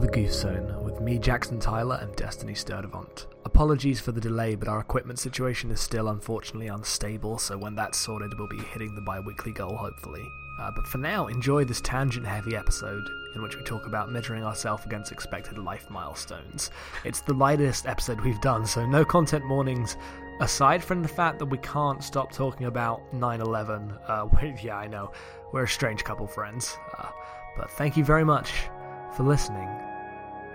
[0.00, 3.26] the Goof Zone with me, Jackson Tyler, and Destiny Sturdevant.
[3.44, 7.98] Apologies for the delay, but our equipment situation is still unfortunately unstable, so when that's
[7.98, 10.22] sorted, we'll be hitting the bi weekly goal, hopefully.
[10.58, 14.42] Uh, but for now, enjoy this tangent heavy episode in which we talk about measuring
[14.42, 16.70] ourselves against expected life milestones.
[17.04, 19.98] It's the lightest episode we've done, so no content warnings,
[20.40, 23.92] aside from the fact that we can't stop talking about 9 11.
[24.08, 24.28] Uh,
[24.62, 25.12] yeah, I know,
[25.52, 26.78] we're a strange couple friends.
[26.96, 27.10] Uh,
[27.54, 28.50] but thank you very much
[29.14, 29.68] for listening.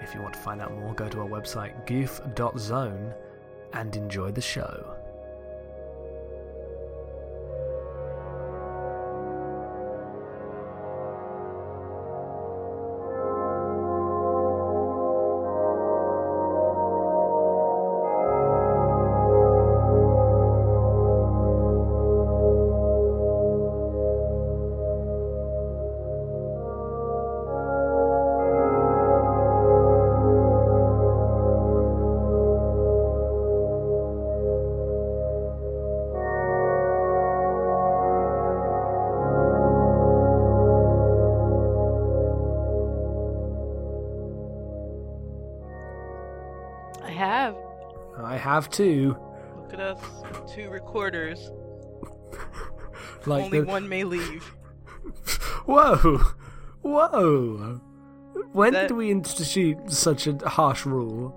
[0.02, 3.14] If you want to find out more, go to our website goof.zone
[3.74, 4.96] and enjoy the show.
[48.56, 49.18] Have two.
[49.58, 50.00] Look at us,
[50.54, 51.50] two recorders.
[53.28, 54.44] Like Only the- one may leave.
[55.66, 56.20] Whoa!
[56.84, 57.82] Whoa!
[58.52, 61.34] When That- did we institute such a harsh rule?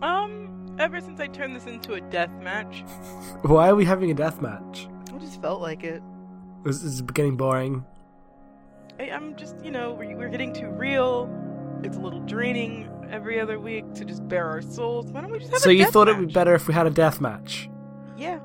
[0.00, 2.82] Um, ever since I turned this into a death match,
[3.42, 4.88] Why are we having a death match?
[5.14, 6.02] I just felt like it.
[6.64, 7.84] this is getting boring?
[8.98, 11.28] I, I'm just, you know, we're, we're getting too real.
[11.82, 15.06] It's a little draining every other week to just bare our souls.
[15.12, 16.86] Why don't we just have So you thought it would be better if we had
[16.86, 17.68] a death match?
[18.16, 18.38] Yeah,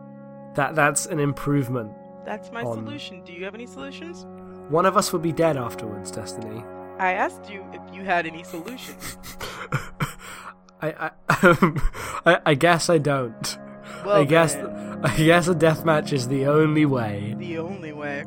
[0.55, 1.91] That that's an improvement.
[2.25, 3.23] that's my On- solution.
[3.23, 4.25] Do you have any solutions?
[4.69, 6.63] One of us would be dead afterwards, Destiny.
[6.99, 9.17] I asked you if you had any solutions.
[10.81, 11.81] I I, um,
[12.25, 13.57] I I guess I don't.
[14.05, 14.55] Well, I guess
[15.03, 17.35] I guess a death match is the only way.
[17.37, 18.23] the only way.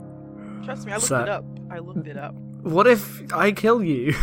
[0.65, 1.45] Trust me, I looked So- it up.
[1.71, 2.35] I looked it up.
[2.63, 4.15] What if I kill you?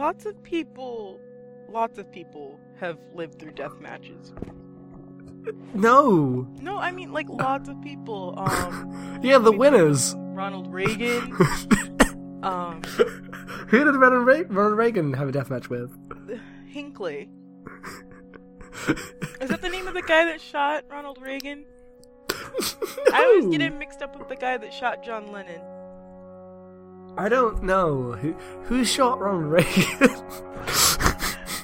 [0.00, 1.20] Lots of people,
[1.68, 4.32] lots of people have lived through death matches.
[5.74, 6.48] No.
[6.58, 8.32] No, I mean like lots of people.
[8.38, 10.14] Um, Yeah, the winners.
[10.16, 11.36] Ronald Reagan.
[12.42, 12.80] um,
[13.68, 15.94] Who did Ronald, Re- Ronald Reagan have a death match with?
[16.66, 17.28] Hinckley.
[19.42, 21.66] Is that the name of the guy that shot Ronald Reagan?
[23.12, 23.66] I always get No.
[23.66, 25.60] him mixed up with the guy that shot John Lennon.
[27.16, 28.12] I don't know.
[28.12, 28.32] Who,
[28.64, 29.66] who shot Ronald Reagan?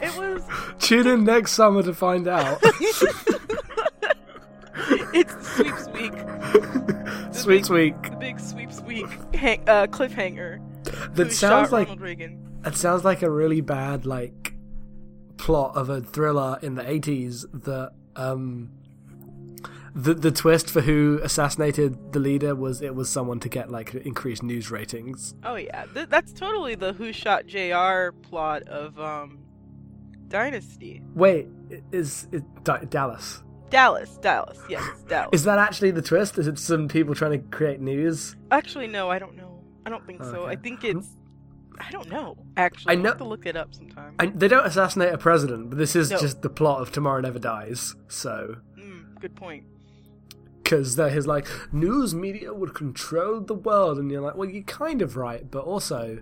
[0.03, 0.43] It was.
[0.79, 2.59] Tune in next summer to find out.
[5.15, 6.13] it's Sweeps Week.
[7.33, 8.03] Sweet week.
[8.03, 10.61] The big Sweeps Week hang- uh, cliffhanger.
[11.15, 12.59] That sounds like Ronald Reagan.
[12.63, 14.55] that sounds like a really bad like
[15.37, 18.71] plot of a thriller in the 80s that um
[19.97, 23.95] the the twist for who assassinated the leader was it was someone to get like
[23.95, 25.35] increased news ratings.
[25.43, 28.13] Oh yeah, Th- that's totally the Who Shot J.R.
[28.13, 29.39] plot of um,
[30.29, 31.03] Dynasty.
[31.15, 33.43] Wait, i- is it Da- Dallas?
[33.71, 35.31] Dallas, Dallas, yes, Dallas.
[35.33, 36.39] Is that actually the twist?
[36.39, 38.37] Is it some people trying to create news?
[38.51, 39.61] Actually, no, I don't know.
[39.85, 40.43] I don't think so.
[40.43, 40.53] Okay.
[40.53, 41.09] I think it's.
[41.79, 42.37] I don't know.
[42.57, 44.15] Actually, I I know- have to look it up sometime.
[44.19, 46.19] I, they don't assassinate a president, but this is No.
[46.19, 47.95] just the plot of Tomorrow Never Dies.
[48.09, 49.65] So, Mm, good point.
[50.67, 54.65] Because they're his like news media would control the world, and you're like, well, you're
[54.65, 56.19] kind of right, but also,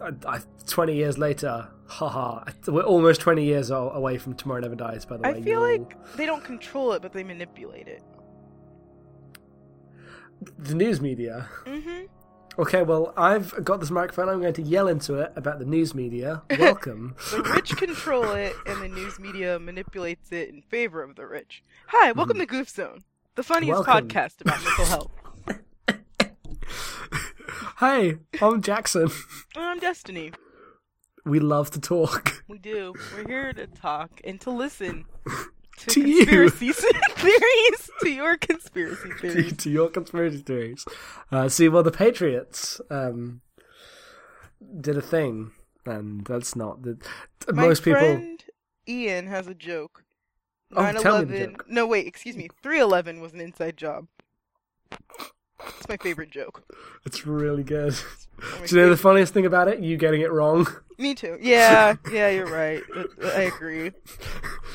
[0.00, 5.04] I, I, twenty years later, haha, we're almost twenty years away from Tomorrow Never Dies.
[5.04, 8.02] By the way, I feel You're- like they don't control it, but they manipulate it.
[10.58, 11.48] the news media.
[11.66, 12.06] Mm-hmm.
[12.58, 14.28] Okay, well, I've got this microphone.
[14.30, 16.42] I'm going to yell into it about the news media.
[16.58, 17.14] Welcome.
[17.30, 21.62] The rich control it, and the news media manipulates it in favor of the rich.
[21.88, 23.04] Hi, welcome to Goof Zone,
[23.38, 23.86] the funniest.
[23.86, 24.08] Welcome.
[24.08, 25.10] podcast about mental health.
[27.78, 29.08] Hey, I'm Jackson.
[29.54, 30.32] And I'm Destiny.
[31.24, 32.42] We love to talk.
[32.48, 32.92] We do.
[33.14, 35.04] We're here to talk and to listen
[35.78, 36.26] to, To you.
[36.26, 36.72] conspiracy
[37.12, 37.90] theories.
[38.00, 39.56] To your conspiracy theories.
[39.58, 40.84] to your conspiracy theories.
[41.30, 43.42] Uh, see, well, the Patriots um,
[44.80, 45.52] did a thing,
[45.86, 46.98] and that's not the.
[47.52, 48.00] My most people.
[48.00, 48.42] friend
[48.88, 50.02] Ian has a joke.
[50.74, 51.68] Oh, tell me the 9/11.
[51.68, 52.48] No, wait, excuse me.
[52.62, 54.06] 311 was an inside job.
[54.90, 56.62] It's my favorite joke.
[57.04, 57.94] It's really good.
[58.66, 59.80] Do you know the funniest thing about it?
[59.80, 60.66] You getting it wrong.
[60.98, 61.36] Me too.
[61.40, 62.82] Yeah, yeah, you're right.
[63.24, 63.90] I agree.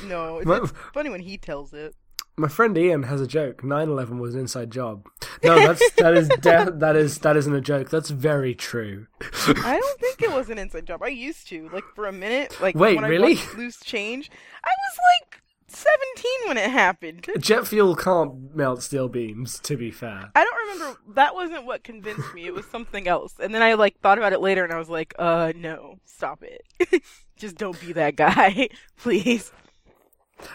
[0.06, 1.96] No, it's, My- it's funny when he tells it.
[2.36, 3.62] My friend Ian has a joke.
[3.62, 5.06] 9/11 was an inside job.
[5.44, 7.90] No, that's that is de- that is that isn't a joke.
[7.92, 9.06] That's very true.
[9.46, 11.04] I don't think it was an inside job.
[11.04, 12.58] I used to like for a minute.
[12.60, 13.34] Like Wait, when really?
[13.34, 14.32] I watched Loose Change.
[14.66, 15.43] I was like
[15.74, 17.28] 17 when it happened.
[17.40, 19.60] Jet fuel can't melt steel beams.
[19.60, 21.00] To be fair, I don't remember.
[21.16, 22.46] That wasn't what convinced me.
[22.46, 23.34] It was something else.
[23.40, 26.44] And then I like thought about it later, and I was like, uh, no, stop
[26.44, 27.04] it.
[27.38, 29.52] Just don't be that guy, please.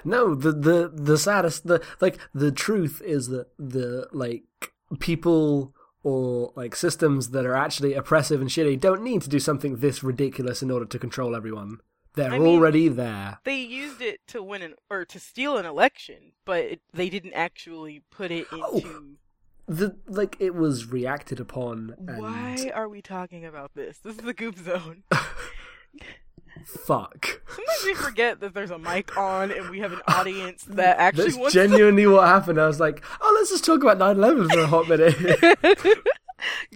[0.05, 0.35] no.
[0.35, 4.45] The the the saddest the like the truth is that the like
[5.01, 5.75] people
[6.05, 10.03] or like systems that are actually oppressive and shitty don't need to do something this
[10.03, 11.79] ridiculous in order to control everyone.
[12.15, 13.39] They're I mean- already there.
[13.45, 17.35] They used it to win an or to steal an election, but it, they didn't
[17.35, 18.77] actually put it Oh.
[18.79, 19.17] into.
[19.71, 23.99] The like it was reacted upon and Why are we talking about this?
[23.99, 25.03] This is the Goof Zone.
[26.65, 27.43] fuck.
[27.47, 31.25] Sometimes we forget that there's a mic on and we have an audience that actually
[31.27, 32.59] That's wants genuinely what happened.
[32.61, 35.99] I was like, oh, let's just talk about 9/11 for a hot minute.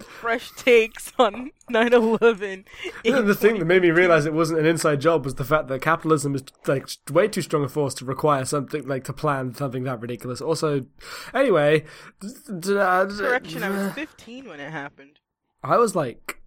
[0.05, 2.65] fresh takes on 9/11.
[3.03, 5.67] in the thing that made me realize it wasn't an inside job was the fact
[5.69, 9.53] that capitalism is like way too strong a force to require something like to plan
[9.53, 10.41] something that ridiculous.
[10.41, 10.85] Also,
[11.33, 11.85] anyway,
[12.19, 12.27] d-
[12.59, 15.19] d- uh, d- Correction, I was 15 when it happened.
[15.63, 16.39] I was like,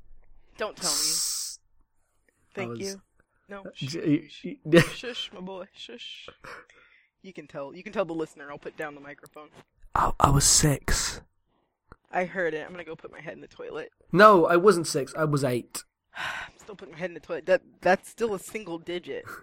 [0.58, 1.56] Don't tell me.
[2.54, 3.00] Thank was- you.
[3.48, 6.28] No, shush, j- shush, y- shush, my boy, shush.
[7.22, 7.72] You can tell.
[7.74, 8.50] You can tell the listener.
[8.50, 9.48] I'll put down the microphone.
[9.94, 11.20] I, I was six.
[12.11, 12.64] I heard it.
[12.64, 13.91] I'm gonna go put my head in the toilet.
[14.12, 15.12] No, I wasn't six.
[15.17, 15.82] I was eight.
[16.17, 17.47] I'm still putting my head in the toilet.
[17.47, 19.25] That that's still a single digit.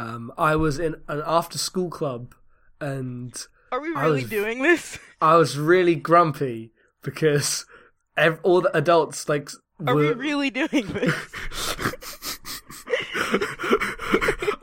[0.00, 2.32] Um, I was in an after-school club,
[2.80, 3.34] and
[3.72, 4.96] Are we really was- doing this?
[5.20, 6.70] I was really grumpy
[7.02, 7.66] because
[8.16, 9.50] ev- all the adults like
[9.84, 11.14] Are we really doing this?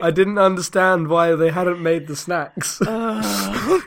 [0.00, 2.80] I didn't understand why they hadn't made the snacks.
[2.86, 3.82] Ugh.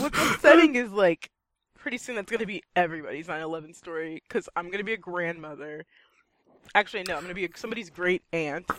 [0.00, 1.30] What's upsetting is like,
[1.78, 5.86] pretty soon that's gonna be everybody's 9/11 story because I'm gonna be a grandmother.
[6.74, 8.70] Actually, no, I'm gonna be a, somebody's great aunt,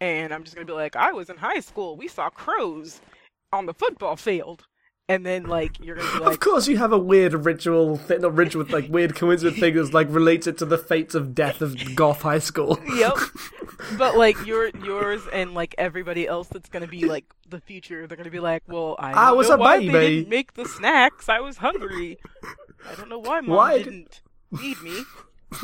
[0.00, 1.96] and I'm just gonna be like, I was in high school.
[1.96, 3.00] We saw crows
[3.52, 4.66] on the football field,
[5.08, 8.22] and then like you're gonna be like, of course, you have a weird ritual, thing,
[8.22, 11.94] not ritual, like weird coincidence thing that's like related to the fates of death of
[11.94, 12.78] Goth High School.
[12.94, 13.16] yep.
[13.98, 18.16] But like your yours and like everybody else that's gonna be like the future, they're
[18.16, 20.64] gonna be like, well, I, I was know a why baby." They didn't make the
[20.66, 21.28] snacks.
[21.28, 22.18] I was hungry.
[22.90, 24.20] I don't know why mom Why did- didn't
[24.58, 25.02] feed me.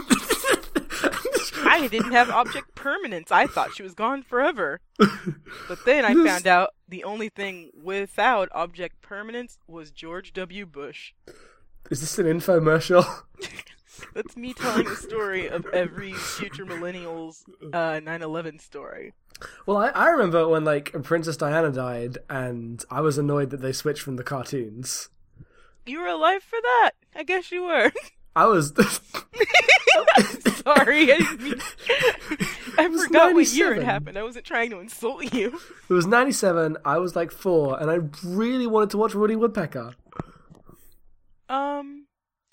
[1.68, 3.30] I didn't have object permanence.
[3.32, 4.80] I thought she was gone forever.
[4.98, 10.66] But then I found out the only thing without object permanence was George W.
[10.66, 11.12] Bush.
[11.90, 13.04] Is this an infomercial?
[14.14, 19.12] That's me telling the story of every future millennial's uh, 9/11 story.
[19.66, 23.72] Well, I, I remember when like Princess Diana died, and I was annoyed that they
[23.72, 25.08] switched from the cartoons.
[25.84, 26.92] You were alive for that.
[27.14, 27.92] I guess you were.
[28.36, 28.72] I was.
[30.64, 31.54] Sorry, I.
[32.78, 34.18] I forgot what year it happened.
[34.18, 35.58] I wasn't trying to insult you.
[35.88, 39.94] It was 97, I was like four, and I really wanted to watch Woody Woodpecker.
[41.48, 42.05] Um,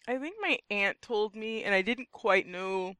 [0.07, 2.95] I think my aunt told me, and I didn't quite know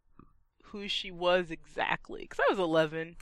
[0.65, 3.15] who she was exactly because I was 11.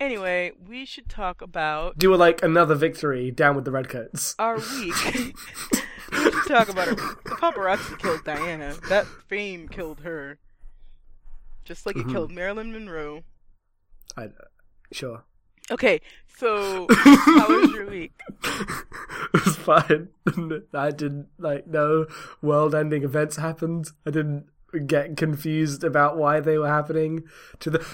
[0.00, 4.34] Anyway, we should talk about Do like another victory down with the Redcoats.
[4.38, 4.94] our week.
[6.12, 7.22] we should talk about our week.
[7.24, 8.74] The paparazzi killed Diana.
[8.88, 10.38] That fame killed her.
[11.64, 12.12] Just like it Mhm.
[12.12, 13.22] killed Marilyn Monroe.
[14.16, 14.28] I,
[14.92, 15.24] sure.
[15.70, 16.00] Okay,
[16.38, 18.12] so how was your week?
[18.44, 20.08] it was fine.
[20.74, 22.06] I didn't like no
[22.40, 23.90] world-ending events happened.
[24.06, 24.46] I didn't
[24.86, 27.24] get confused about why they were happening.
[27.60, 27.86] To the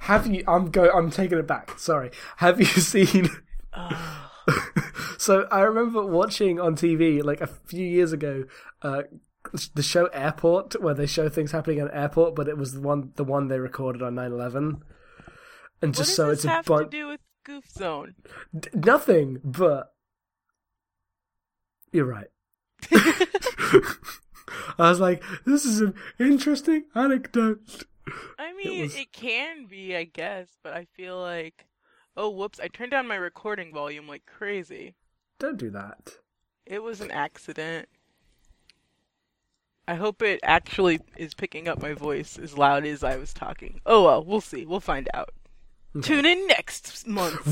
[0.00, 0.42] have you?
[0.46, 0.90] I'm go.
[0.90, 1.78] I'm taking it back.
[1.78, 2.10] Sorry.
[2.38, 3.28] Have you seen?
[5.18, 8.44] So I remember watching on TV like a few years ago.
[8.80, 9.02] Uh,
[9.74, 12.80] the show Airport, where they show things happening at an airport, but it was the
[12.80, 14.80] one the one they recorded on 9/11.
[15.80, 16.90] And just so it's a have bunch.
[16.90, 18.14] to do with Goof Zone?
[18.58, 19.94] D- nothing, but
[21.92, 22.28] you're right.
[24.78, 27.84] I was like, this is an interesting anecdote.
[28.38, 31.66] I mean, was- it can be, I guess, but I feel like,
[32.16, 32.60] oh, whoops!
[32.60, 34.94] I turned down my recording volume like crazy.
[35.38, 36.18] Don't do that.
[36.66, 37.88] It was an accident.
[39.86, 43.80] I hope it actually is picking up my voice as loud as I was talking.
[43.86, 44.66] Oh well, we'll see.
[44.66, 45.30] We'll find out.
[46.02, 47.44] Tune in next month.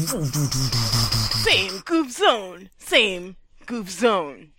[1.43, 2.71] Same Goof Zone.
[2.78, 4.52] Same Goof Zone.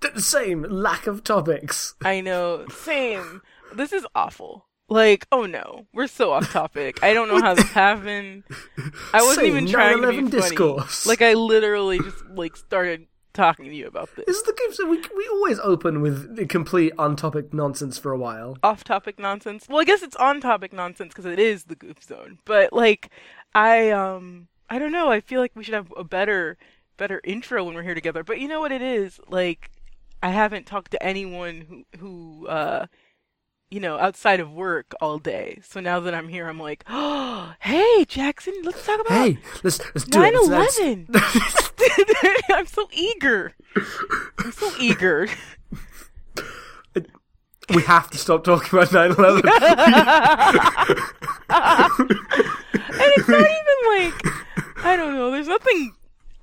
[0.00, 1.94] The same lack of topics.
[2.02, 2.66] I know.
[2.70, 3.42] Same.
[3.74, 4.66] This is awful.
[4.88, 7.00] Like, oh no, we're so off topic.
[7.02, 8.42] I don't know how this happened.
[9.12, 10.30] I wasn't Say, even trying to be 9/11 funny.
[10.30, 11.06] discourse.
[11.06, 14.26] Like, I literally just like started talking to you about this.
[14.26, 14.72] This is the game.
[14.72, 18.56] So we we always open with the complete untopic nonsense for a while.
[18.62, 19.66] off-topic nonsense.
[19.68, 22.38] Well, I guess it's on-topic nonsense because it is the goof zone.
[22.44, 23.10] But like,
[23.54, 25.10] I um, I don't know.
[25.10, 26.56] I feel like we should have a better,
[26.96, 28.22] better intro when we're here together.
[28.22, 29.20] But you know what it is?
[29.28, 29.70] Like,
[30.22, 32.86] I haven't talked to anyone who who uh,
[33.70, 35.60] you know, outside of work all day.
[35.62, 39.78] So now that I'm here, I'm like, oh, hey, Jackson, let's talk about Hey, let's
[39.94, 40.32] let's do it.
[40.34, 41.08] 9 Let's- 11.
[42.50, 43.52] I'm so eager.
[44.38, 45.28] I'm so eager.
[47.72, 49.42] We have to stop talking about 9/11.
[51.48, 55.30] And it's not even like I don't know.
[55.30, 55.92] There's nothing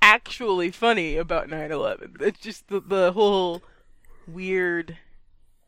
[0.00, 2.22] actually funny about 9/11.
[2.22, 3.62] It's just the the whole
[4.26, 4.96] weird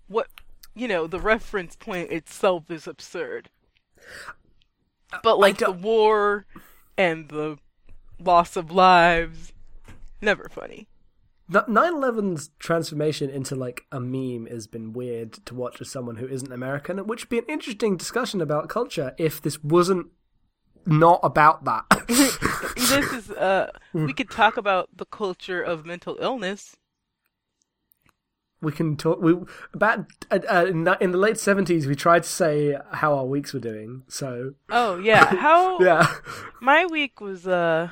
[0.09, 0.29] what
[0.75, 3.51] you know the reference point itself is absurd.
[5.23, 6.47] But like the war
[6.97, 7.59] and the
[8.19, 9.53] loss of lives,
[10.21, 10.87] never funny.
[11.51, 16.53] 9/11's transformation into like a meme has been weird to watch as someone who isn't
[16.53, 20.07] American, which would be an interesting discussion about culture if this wasn't
[20.87, 21.85] not about that.
[22.91, 26.77] This is uh we could talk about the culture of mental illness.
[28.63, 29.21] We can talk.
[29.21, 29.35] We
[29.73, 33.25] about uh, uh, in, the, in the late seventies, we tried to say how our
[33.25, 34.03] weeks were doing.
[34.09, 36.07] So Oh yeah, how yeah,
[36.61, 37.91] My week was uh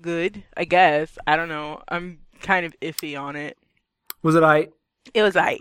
[0.00, 1.18] good, I guess.
[1.26, 1.82] I don't know.
[1.88, 3.58] I'm kind of iffy on it.
[4.22, 4.68] was it I?
[5.14, 5.52] It was I.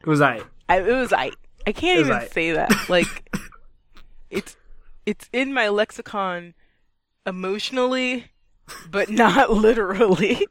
[0.00, 0.40] it Was I?
[0.68, 1.30] I it was I.
[1.66, 2.32] I can't even aight.
[2.32, 2.72] say that.
[2.88, 3.28] Like
[4.30, 4.56] it's
[5.04, 6.54] it's in my lexicon
[7.24, 8.26] emotionally,
[8.90, 10.46] but not literally.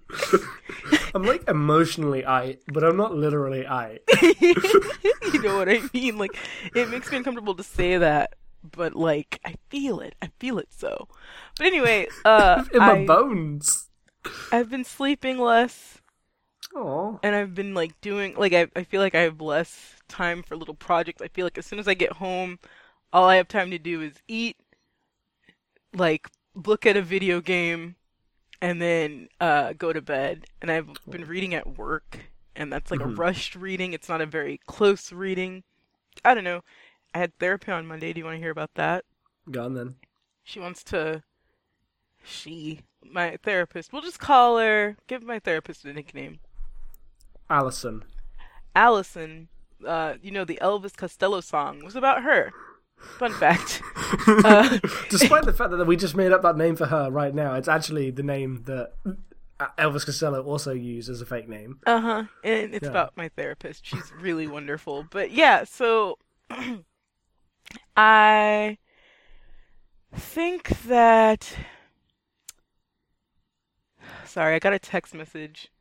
[1.16, 4.00] I'm like emotionally I, but I'm not literally I.
[4.42, 6.18] you know what I mean?
[6.18, 6.38] Like
[6.76, 8.36] it makes me uncomfortable to say that,
[8.70, 10.16] but like I feel it.
[10.22, 11.08] I feel it so.
[11.58, 13.88] But anyway, uh in my I, bones.
[14.52, 16.00] I've been sleeping less.
[16.76, 20.44] Oh, and I've been like doing like I I feel like I have less time
[20.44, 21.22] for little projects.
[21.22, 22.60] I feel like as soon as I get home,
[23.14, 24.58] all I have time to do is eat,
[25.94, 27.96] like look at a video game,
[28.62, 30.46] and then uh go to bed.
[30.62, 32.20] And I've been reading at work,
[32.56, 33.94] and that's like a rushed reading.
[33.94, 35.64] It's not a very close reading.
[36.24, 36.62] I don't know.
[37.14, 38.14] I had therapy on Monday.
[38.14, 39.06] Do you want to hear about that?
[39.50, 39.96] Gone then.
[40.44, 41.24] She wants to.
[42.24, 44.98] She, my therapist, we'll just call her.
[45.08, 46.40] Give my therapist a nickname.
[47.50, 48.04] Allison.
[48.76, 49.48] Allison,
[49.86, 52.52] uh, you know, the Elvis Costello song was about her.
[53.20, 53.82] Fun fact.
[54.28, 54.78] uh,
[55.10, 57.68] Despite the fact that we just made up that name for her right now, it's
[57.68, 58.92] actually the name that
[59.80, 61.80] Elvis Costello also used as a fake name.
[61.86, 62.24] uh huh.
[62.44, 62.90] And it's Yeah.
[62.90, 63.86] about my therapist.
[63.86, 65.06] She's really wonderful.
[65.10, 66.18] But yeah, so
[67.98, 68.78] I
[70.14, 71.56] think that.
[74.26, 75.72] Sorry, I got a text message.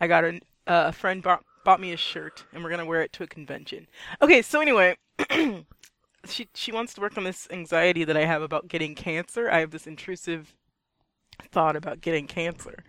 [0.00, 0.28] I got a
[0.66, 3.26] uh, a friend bought bought me a shirt, and we're gonna wear it to a
[3.26, 3.86] convention.
[4.22, 4.96] Okay, so anyway,
[6.28, 9.50] she she wants to work on this anxiety that I have about getting cancer.
[9.50, 10.54] I have this intrusive
[11.50, 12.84] thought about getting cancer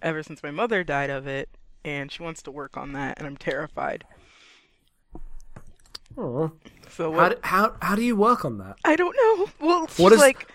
[0.00, 1.48] ever since my mother died of it,
[1.84, 4.04] and she wants to work on that, and I'm terrified.
[6.18, 6.52] Oh,
[6.90, 8.76] So how, do, how how do you work on that?
[8.84, 9.48] I don't know.
[9.66, 10.46] Well, she's What is- like.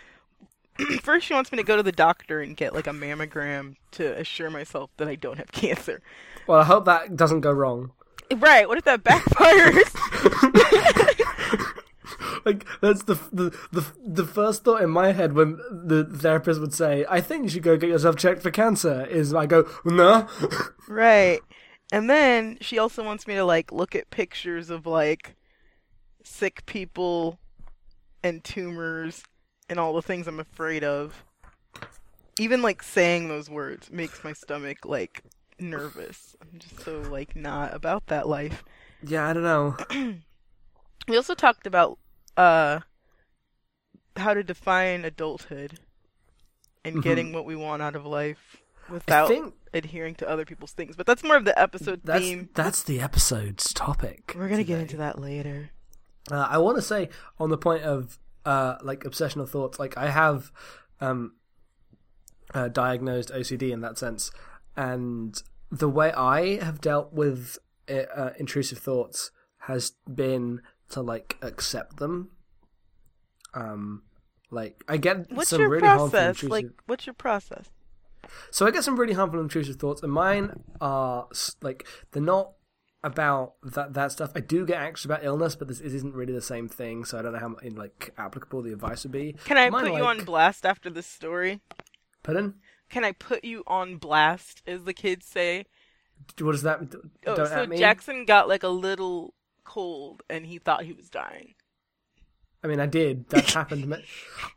[1.01, 4.15] First, she wants me to go to the doctor and get like a mammogram to
[4.19, 6.01] assure myself that I don't have cancer.
[6.45, 7.93] Well, I hope that doesn't go wrong.
[8.35, 8.67] Right?
[8.67, 9.89] What if that backfires?
[12.47, 16.73] Like that's the the the the first thought in my head when the therapist would
[16.73, 20.29] say, "I think you should go get yourself checked for cancer." Is I go, "No."
[20.87, 21.41] right.
[21.91, 25.35] And then she also wants me to like look at pictures of like
[26.23, 27.37] sick people
[28.23, 29.23] and tumors
[29.69, 31.25] and all the things I'm afraid of.
[32.39, 35.21] Even like saying those words makes my stomach like
[35.59, 36.37] nervous.
[36.41, 38.63] I'm just so like not about that life.
[39.03, 39.75] yeah, I don't know.
[41.07, 41.97] We also talked about
[42.37, 42.79] uh
[44.15, 45.79] how to define adulthood
[46.83, 48.57] and getting what we want out of life
[48.89, 50.95] without think- adhering to other people's things.
[50.95, 52.49] But that's more of the episode That's theme.
[52.55, 54.33] that's the episode's topic.
[54.35, 55.71] We're gonna get into that later.
[56.31, 60.09] Uh, I want to say on the point of uh, like obsessional thoughts, like I
[60.09, 60.51] have
[61.01, 61.33] um,
[62.53, 64.31] uh, diagnosed OCD in that sense,
[64.75, 67.57] and the way I have dealt with
[67.89, 72.29] uh, uh, intrusive thoughts has been to like accept them.
[73.53, 74.03] Um,
[74.51, 76.29] like I get What's some your really harmful process?
[76.35, 76.51] intrusive.
[76.51, 77.69] Like, what's your process?
[78.51, 81.27] So I get some really harmful intrusive thoughts, and mine are
[81.61, 82.53] like they're not.
[83.03, 84.31] about that that stuff.
[84.35, 87.21] I do get anxious about illness, but this isn't really the same thing, so I
[87.21, 89.33] don't know how like applicable the advice would be.
[89.45, 91.61] Can I Mine, put you on blast after this story?
[92.23, 92.55] Pardon?
[92.89, 95.67] Can I put you on blast, as the kids say?
[96.41, 96.81] What does that?
[97.27, 97.77] Oh, so at me?
[97.77, 99.33] Jackson got like a little
[99.67, 101.53] cold and he thought he was dying.
[102.63, 103.29] I mean, I did.
[103.29, 103.93] That happened.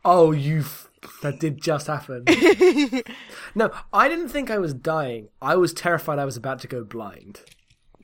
[0.03, 0.61] Oh, you.
[0.61, 0.89] F-
[1.21, 2.25] that did just happen.
[3.55, 5.29] no, I didn't think I was dying.
[5.41, 7.41] I was terrified I was about to go blind.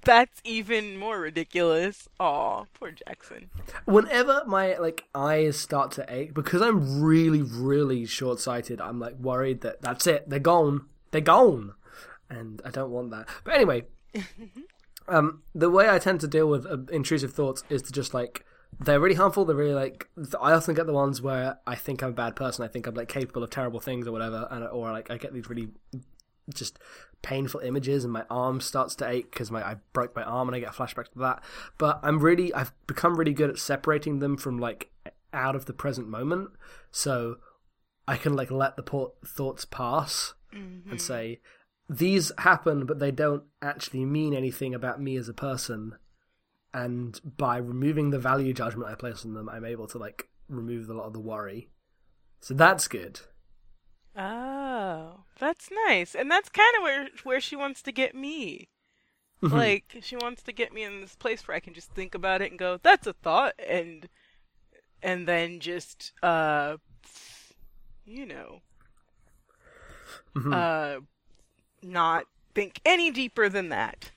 [0.04, 2.08] That's even more ridiculous.
[2.20, 3.50] Aw, poor Jackson.
[3.86, 9.18] Whenever my like eyes start to ache, because I'm really, really short sighted, I'm like
[9.20, 10.30] worried that that's it.
[10.30, 10.86] They're gone.
[11.12, 11.74] They're gone,
[12.30, 13.28] and I don't want that.
[13.44, 13.86] But anyway,
[15.08, 18.46] um, the way I tend to deal with uh, intrusive thoughts is to just like
[18.80, 19.46] they're really harmful.
[19.46, 22.36] They're really like th- I often get the ones where I think I'm a bad
[22.36, 22.64] person.
[22.66, 25.34] I think I'm like capable of terrible things or whatever, and or like I get
[25.34, 25.70] these really
[26.54, 26.80] just
[27.22, 30.56] painful images and my arm starts to ache because my I broke my arm and
[30.56, 31.44] I get a flashback to that.
[31.78, 34.92] But I'm really I've become really good at separating them from like
[35.34, 36.52] out of the present moment,
[36.92, 37.38] so
[38.08, 40.34] I can like let the po- thoughts pass
[40.92, 41.40] and say
[41.90, 45.96] these happen, but they don't actually mean anything about me as a person.
[46.74, 50.90] And by removing the value judgment I place on them, I'm able to like remove
[50.90, 51.70] a lot of the worry.
[52.42, 53.22] So that's good.
[54.16, 56.16] Oh, that's nice.
[56.16, 58.70] And that's kind of where where she wants to get me.
[59.44, 59.56] Mm-hmm.
[59.56, 62.42] like she wants to get me in this place where I can just think about
[62.42, 64.10] it and go, "That's a thought," and
[65.04, 66.78] and then just uh
[68.06, 68.62] you know
[70.36, 70.54] Mm-hmm.
[70.54, 70.98] uh
[71.82, 74.12] not think any deeper than that.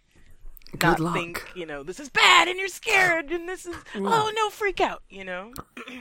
[0.73, 1.15] Good not luck.
[1.15, 4.81] think, you know, this is bad and you're scared and this is oh no, freak
[4.81, 5.53] out, you know.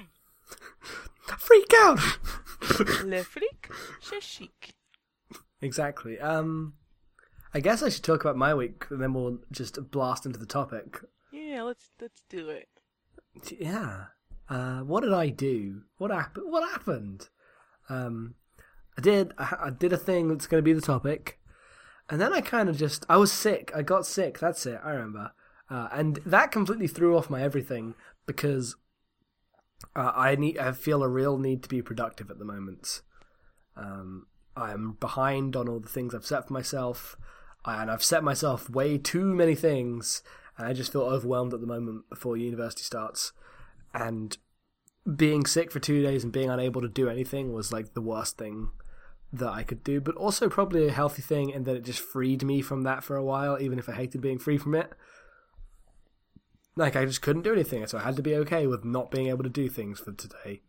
[1.37, 1.99] Freak out.
[3.03, 3.69] Le freak,
[5.61, 6.19] exactly.
[6.19, 6.73] Um,
[7.53, 10.45] I guess I should talk about my week, and then we'll just blast into the
[10.45, 10.99] topic.
[11.31, 12.67] Yeah, let's let's do it.
[13.59, 14.05] Yeah.
[14.49, 15.83] Uh, what did I do?
[15.97, 16.51] What happened?
[16.51, 17.29] What happened?
[17.89, 18.35] Um,
[18.97, 19.33] I did.
[19.37, 21.38] I, I did a thing that's going to be the topic,
[22.09, 23.05] and then I kind of just.
[23.07, 23.71] I was sick.
[23.75, 24.39] I got sick.
[24.39, 24.79] That's it.
[24.83, 25.31] I remember,
[25.69, 27.93] uh, and that completely threw off my everything
[28.25, 28.75] because
[29.95, 30.57] uh, I need.
[30.57, 33.01] I feel a real need to be productive at the moment.
[33.77, 37.15] Um, I'm behind on all the things I've set for myself,
[37.63, 40.23] and I've set myself way too many things,
[40.57, 43.33] and I just feel overwhelmed at the moment before university starts.
[43.93, 44.37] And
[45.15, 48.37] being sick for two days and being unable to do anything was like the worst
[48.37, 48.69] thing
[49.31, 52.43] that I could do, but also probably a healthy thing in that it just freed
[52.43, 54.91] me from that for a while, even if I hated being free from it.
[56.75, 59.27] Like, I just couldn't do anything, so I had to be okay with not being
[59.27, 60.61] able to do things for today.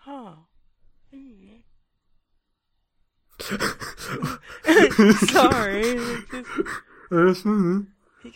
[0.00, 0.34] Huh.
[5.28, 5.82] Sorry.
[7.12, 7.86] Just, you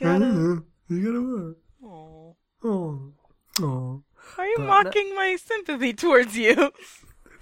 [0.00, 0.62] gotta.
[0.88, 1.56] You gotta work.
[1.82, 2.32] Aw.
[2.64, 3.12] Oh.
[3.60, 4.02] Oh.
[4.38, 6.72] Are you But no- mocking my sympathy towards you?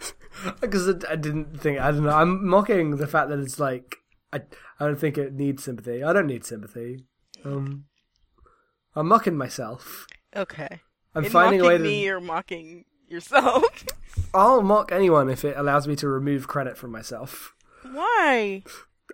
[0.61, 2.11] Because I didn't think I don't know.
[2.11, 3.97] I'm mocking the fact that it's like
[4.33, 4.41] I
[4.81, 6.03] I don't think it needs sympathy.
[6.03, 7.05] I don't need sympathy.
[7.45, 7.85] Um,
[8.97, 10.07] I'm mocking myself.
[10.35, 10.81] Okay.
[11.15, 11.85] I'm In finding a way to.
[11.85, 13.65] me, you're mocking yourself.
[14.35, 17.55] I'll mock anyone if it allows me to remove credit from myself.
[17.91, 18.63] Why?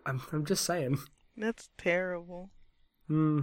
[0.06, 0.98] I'm I'm just saying.
[1.36, 2.50] That's terrible.
[3.08, 3.40] Hmm.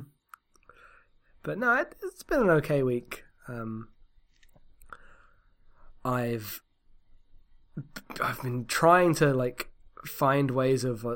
[1.44, 3.24] But no, it, it's been an okay week.
[3.48, 3.90] Um,
[6.04, 6.62] I've
[8.22, 9.70] I've been trying to like
[10.06, 11.16] find ways of uh,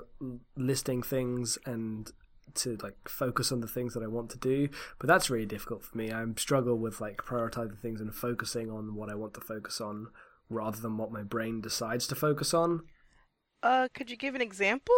[0.55, 2.11] listing things and
[2.55, 5.83] to like focus on the things that I want to do, but that's really difficult
[5.83, 6.11] for me.
[6.11, 10.07] I struggle with like prioritizing things and focusing on what I want to focus on
[10.49, 12.81] rather than what my brain decides to focus on.
[13.61, 14.95] Uh, could you give an example?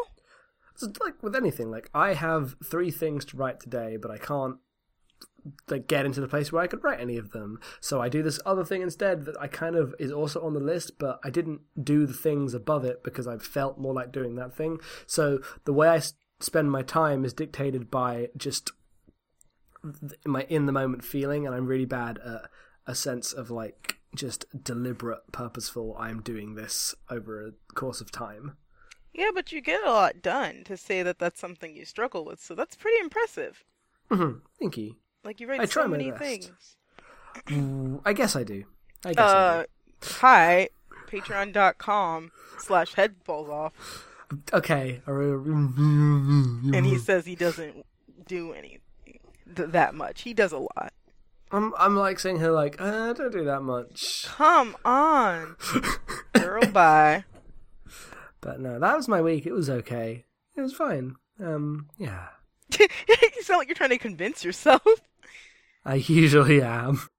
[0.74, 4.58] It's like with anything, like I have three things to write today, but I can't
[5.70, 7.60] like get into the place where I could write any of them.
[7.80, 10.60] So I do this other thing instead that I kind of is also on the
[10.60, 14.36] list, but I didn't do the things above it because I felt more like doing
[14.36, 14.80] that thing.
[15.08, 18.72] So the way I s- spend my time is dictated by just
[19.84, 22.50] th- my in the moment feeling, and I'm really bad at
[22.88, 25.96] a sense of like just deliberate, purposeful.
[26.00, 28.58] I'm doing this over a course of time.
[29.14, 32.42] Yeah, but you get a lot done to say that that's something you struggle with,
[32.42, 33.64] so that's pretty impressive.
[34.10, 34.96] hmm Thank you.
[35.24, 36.24] Like you write I try so many best.
[36.24, 36.78] things.
[37.48, 38.64] Mm, I guess I do.
[39.06, 39.64] I guess I Uh,
[40.04, 40.70] hi,
[41.08, 44.08] patreon.com slash head falls off.
[44.54, 45.02] Okay.
[45.06, 47.86] And he says he doesn't
[48.28, 48.80] do any
[49.56, 50.22] th- that much.
[50.22, 50.94] He does a lot.
[51.52, 54.24] I'm I'm like saying her like uh, don't do that much.
[54.26, 55.58] Come on.
[56.34, 57.26] Girl, bye.
[58.40, 59.46] But no, that was my week.
[59.46, 60.26] It was okay.
[60.56, 61.16] It was fine.
[61.40, 62.28] Um, yeah.
[62.80, 62.88] you
[63.42, 64.82] sound like you're trying to convince yourself.
[65.84, 67.11] I usually am.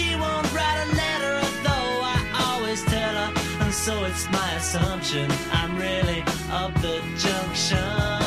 [0.00, 3.30] She won't write a letter, although I always tell her.
[3.62, 8.19] And so it's my assumption I'm really up the junction.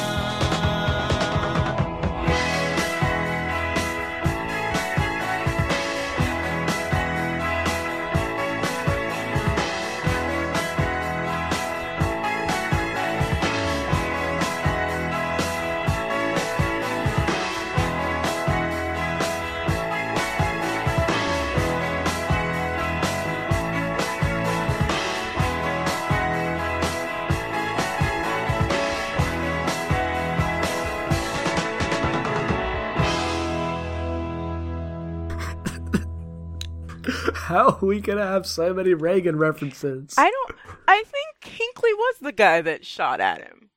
[37.54, 40.16] How are we gonna have so many Reagan references?
[40.18, 40.58] I don't.
[40.88, 43.70] I think Hinckley was the guy that shot at him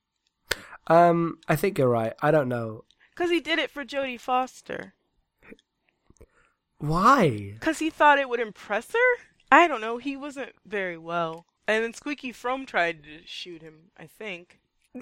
[0.87, 2.13] Um, I think you're right.
[2.21, 2.85] I don't know
[3.15, 4.93] because he did it for Jodie Foster
[6.79, 7.51] why.
[7.53, 9.23] because he thought it would impress her.
[9.51, 9.97] I don't know.
[9.97, 11.45] He wasn't very well.
[11.67, 13.91] And then Squeaky Fromme tried to shoot him.
[13.97, 14.59] I think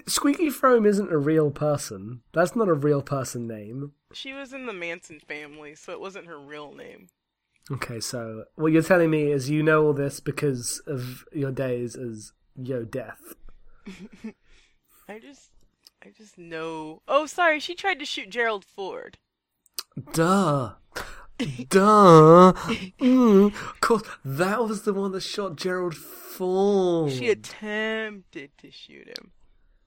[0.08, 2.22] Squeaky Fromme isn't a real person.
[2.34, 3.94] That's not a real person name.
[4.14, 7.08] she was in the Manson family, so it wasn't her real name.
[7.72, 11.96] Okay, so what you're telling me is you know all this because of your days
[11.96, 13.34] as Yo Death.
[15.08, 15.50] I just,
[16.04, 17.02] I just know.
[17.08, 17.60] Oh, sorry.
[17.60, 19.18] She tried to shoot Gerald Ford.
[20.14, 20.74] Duh.
[21.70, 22.54] Duh.
[23.00, 27.12] Mm, of course, that was the one that shot Gerald Ford.
[27.12, 29.32] She attempted to shoot him.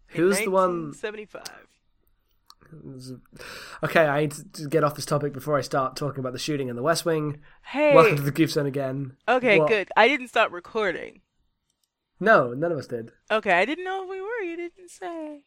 [0.08, 0.90] Who's the one?
[0.90, 1.77] 1975.
[3.82, 6.68] Okay, I need to get off this topic before I start talking about the shooting
[6.68, 7.40] in the West Wing.
[7.62, 7.94] Hey.
[7.94, 9.16] Welcome to the Goof Zone again.
[9.28, 9.68] Okay, What?
[9.68, 9.88] good.
[9.96, 11.20] I didn't stop recording.
[12.20, 13.12] No, none of us did.
[13.30, 14.42] Okay, I didn't know if we were.
[14.42, 15.42] You didn't say.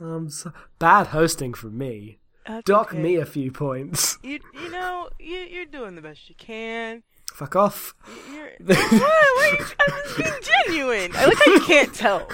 [0.00, 2.18] Um, so, bad hosting from me.
[2.46, 3.02] That's Dock okay.
[3.02, 4.18] me a few points.
[4.24, 7.02] You you know you you're doing the best you can.
[7.32, 7.94] Fuck off.
[8.32, 8.76] You're what?
[8.78, 10.32] You, I was being
[10.66, 11.12] genuine.
[11.14, 12.26] I like how you can't tell.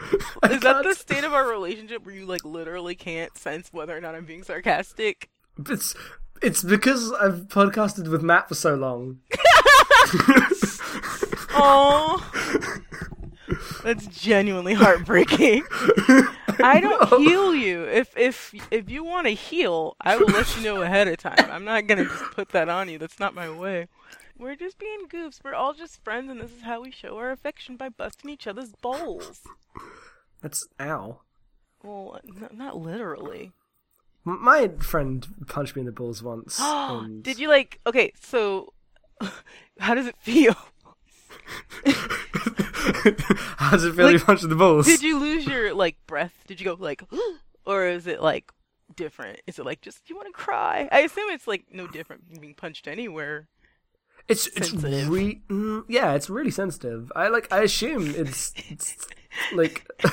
[0.50, 4.00] Is that the state of our relationship where you like literally can't sense whether or
[4.00, 5.28] not I'm being sarcastic?
[5.68, 5.94] It's
[6.42, 9.20] it's because I've podcasted with Matt for so long.
[11.58, 12.75] Oh,
[13.86, 15.62] that's genuinely heartbreaking.
[16.58, 17.84] I don't heal you.
[17.84, 21.48] If if if you want to heal, I will let you know ahead of time.
[21.50, 22.98] I'm not gonna just put that on you.
[22.98, 23.88] That's not my way.
[24.38, 25.40] We're just being goofs.
[25.42, 28.46] We're all just friends, and this is how we show our affection by busting each
[28.46, 29.42] other's balls.
[30.42, 31.20] That's ow.
[31.82, 33.52] Well, n- not literally.
[34.26, 36.58] M- My friend punched me in the balls once.
[36.60, 37.80] and Did you like?
[37.86, 38.72] Okay, so
[39.78, 40.56] how does it feel?
[43.56, 44.86] How does it feel Like, punched in the balls?
[44.86, 46.34] Did you lose your like breath?
[46.46, 47.02] Did you go like,
[47.66, 48.50] or is it like
[48.94, 49.40] different?
[49.46, 50.88] Is it like just you want to cry?
[50.92, 53.48] I assume it's like no different from being punched anywhere.
[54.28, 55.08] It's it's sensitive.
[55.08, 57.12] re- mm, yeah, it's really sensitive.
[57.14, 58.96] I like I assume it's, it's
[59.54, 60.12] like I'm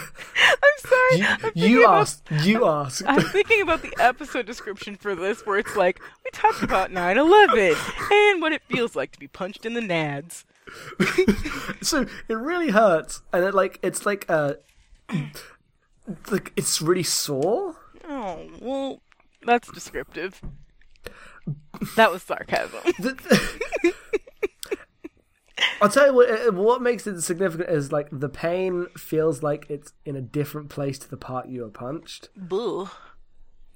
[0.78, 1.18] sorry.
[1.18, 3.04] you, I'm you about- asked you asked.
[3.08, 8.12] I'm thinking about the episode description for this, where it's like we talked about 9/11
[8.12, 10.44] and what it feels like to be punched in the nads.
[11.82, 14.54] so it really hurts, and it like it's like uh,
[16.32, 17.76] like it's really sore.
[18.08, 19.02] Oh well,
[19.46, 20.42] that's descriptive.
[21.98, 22.80] That was sarcasm.
[25.82, 26.30] I'll tell you what.
[26.30, 30.70] uh, What makes it significant is like the pain feels like it's in a different
[30.70, 32.30] place to the part you were punched.
[32.36, 32.90] Boo.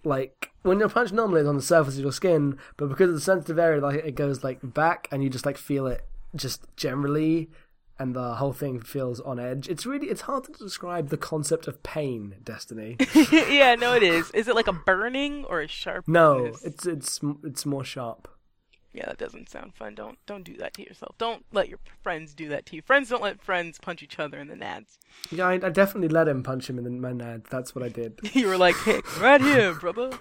[0.04, 3.16] Like when you're punched normally, it's on the surface of your skin, but because of
[3.16, 6.64] the sensitive area, like it goes like back, and you just like feel it just
[6.78, 7.50] generally,
[8.00, 9.68] and the whole thing feels on edge.
[9.68, 12.96] It's really it's hard to describe the concept of pain, Destiny.
[13.32, 14.32] yeah, no, it is.
[14.32, 16.08] Is it like a burning or a sharp?
[16.08, 18.30] No, it's it's it's more sharp.
[18.98, 19.94] Yeah, that doesn't sound fun.
[19.94, 21.16] Don't don't do that to yourself.
[21.20, 22.82] Don't let your friends do that to you.
[22.82, 24.98] Friends don't let friends punch each other in the nads.
[25.30, 27.44] Yeah, I, I definitely let him punch him in the my nad.
[27.52, 28.20] That's what I did.
[28.34, 30.10] You were like, "Hey, right here, brother."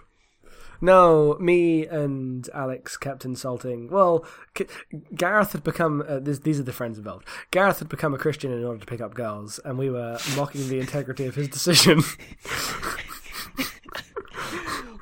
[0.78, 3.88] No, me and Alex kept insulting.
[3.88, 4.66] Well, G-
[5.14, 6.04] Gareth had become.
[6.06, 7.26] Uh, this, these are the friends involved.
[7.50, 10.68] Gareth had become a Christian in order to pick up girls, and we were mocking
[10.68, 12.02] the integrity of his decision.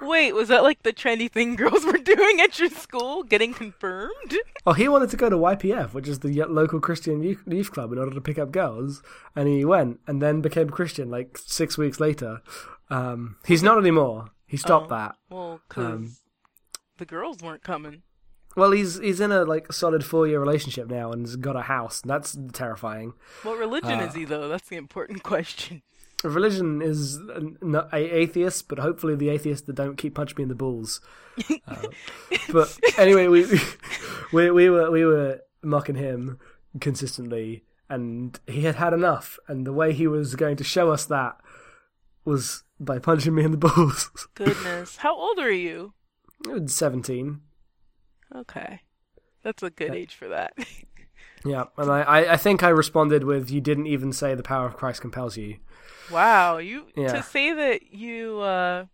[0.07, 4.37] Wait, was that like the trendy thing girls were doing at your school, getting confirmed?
[4.67, 7.99] oh, he wanted to go to YPF, which is the local Christian youth, club, in
[7.99, 9.03] order to pick up girls,
[9.37, 12.41] and he went, and then became Christian like six weeks later.
[12.91, 14.31] Um, he's not anymore.
[14.47, 14.95] He stopped Oh.
[14.97, 15.17] that.
[15.31, 16.17] Well, because Um,
[16.99, 18.03] the girls weren't coming.
[18.57, 21.63] Well, he's he's in a like solid four year relationship now, and has got a
[21.63, 22.03] house.
[22.03, 23.15] And that's terrifying.
[23.43, 24.47] What religion uh, is he though?
[24.49, 25.83] That's the important question.
[26.31, 30.43] Religion is n- not a atheist, but hopefully the atheists that don't keep punching me
[30.43, 31.01] in the balls.
[31.67, 31.87] Uh,
[32.53, 33.47] but anyway, we,
[34.33, 36.39] we we were we were mocking him
[36.81, 39.39] consistently, and he had had enough.
[39.49, 41.37] And the way he was going to show us that
[42.25, 44.11] was by punching me in the balls.
[44.35, 45.95] Goodness, how old are you?
[46.67, 47.41] Seventeen,
[48.35, 48.81] Okay,
[49.43, 50.55] that's a good age for that.
[51.45, 54.67] yeah, and I, I I think I responded with, "You didn't even say the power
[54.67, 55.57] of Christ compels you."
[56.11, 57.13] wow, you Yeah.
[57.15, 58.87] to say that you uh,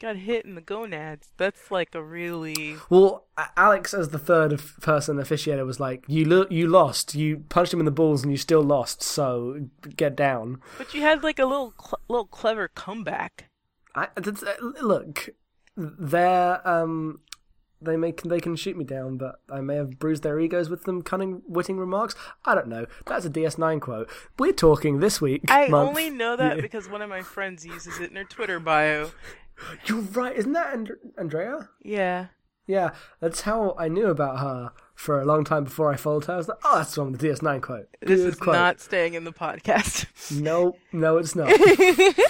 [0.00, 1.28] got hit in the gonads.
[1.36, 6.46] That's like a really Well, Alex, as the third person officiator, was like, "You lo-
[6.50, 7.14] you lost.
[7.14, 9.02] You punched him in the balls, and you still lost.
[9.02, 13.50] So get down." But you had like a little cl- little clever comeback.
[13.94, 14.32] I, uh,
[14.82, 15.30] look,
[15.76, 17.20] they're um,
[17.80, 20.84] they may they can shoot me down, but I may have bruised their egos with
[20.84, 22.14] them cunning, witting remarks.
[22.44, 22.86] I don't know.
[23.06, 24.08] That's a DS9 quote.
[24.38, 25.42] We're talking this week.
[25.48, 25.88] I month.
[25.90, 29.10] only know that because one of my friends uses it in her Twitter bio.
[29.86, 31.70] You're right, isn't that and- Andrea?
[31.82, 32.26] Yeah.
[32.66, 36.34] Yeah, that's how I knew about her for a long time before I followed her.
[36.34, 37.86] I was like, oh, that's from the DS9 quote.
[38.02, 38.54] This Good is quote.
[38.56, 40.06] not staying in the podcast.
[40.42, 41.48] No, no, it's not.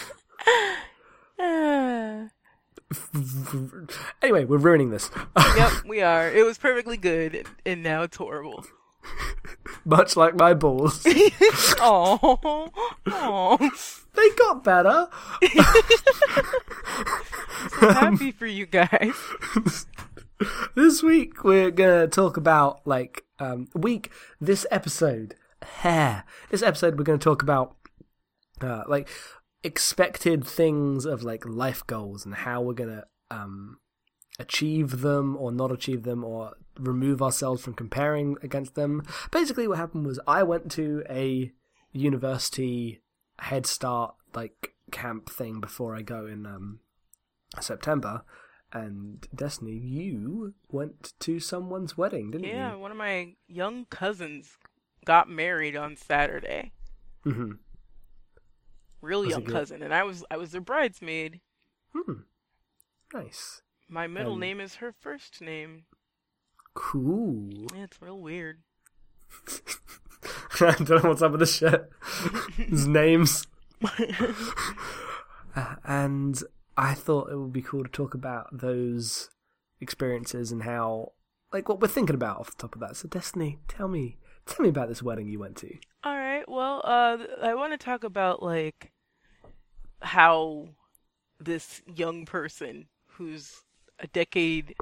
[1.39, 2.29] Ah.
[4.23, 5.11] anyway, we're ruining this.
[5.57, 6.31] yep, we are.
[6.31, 8.65] It was perfectly good, and now it's horrible.
[9.85, 11.07] Much like my balls.
[11.81, 12.71] Oh,
[13.07, 13.71] oh,
[14.15, 15.09] they got better.
[17.81, 19.15] happy for you guys.
[20.75, 26.25] This week we're gonna talk about like um week this episode hair.
[26.51, 27.77] This episode we're gonna talk about
[28.61, 29.09] uh like
[29.67, 33.79] expected things of like life goals and how we're gonna um
[34.39, 39.03] achieve them or not achieve them or remove ourselves from comparing against them.
[39.33, 41.51] Basically what happened was I went to a
[41.93, 43.03] university
[43.41, 46.81] head start like camp thing before I go in um
[47.61, 48.23] September
[48.73, 52.53] and Destiny, you went to someone's wedding, didn't you?
[52.53, 54.59] Yeah, one of my young cousins
[55.05, 56.73] got married on Saturday.
[57.25, 57.53] Mm-hmm.
[59.01, 61.41] Real Was young cousin, and I was I was their bridesmaid.
[61.95, 62.13] Hmm.
[63.15, 63.63] Nice.
[63.89, 65.85] My middle Um, name is her first name.
[66.75, 67.51] Cool.
[67.75, 68.59] Yeah, it's real weird.
[70.61, 71.89] I don't know what's up with this shit.
[72.57, 73.47] His names.
[75.55, 76.43] Uh, and
[76.77, 79.31] I thought it would be cool to talk about those
[79.81, 81.13] experiences and how,
[81.53, 82.97] like, what we're thinking about off the top of that.
[82.97, 85.75] So, Destiny, tell me, tell me about this wedding you went to.
[86.05, 86.49] All right.
[86.49, 88.93] Well, uh, I want to talk about like
[90.03, 90.69] how
[91.41, 93.63] this young person who's
[93.99, 94.75] a decade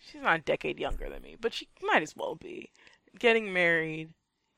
[0.00, 2.70] she's not a decade younger than me, but she might as well be
[3.18, 4.10] getting married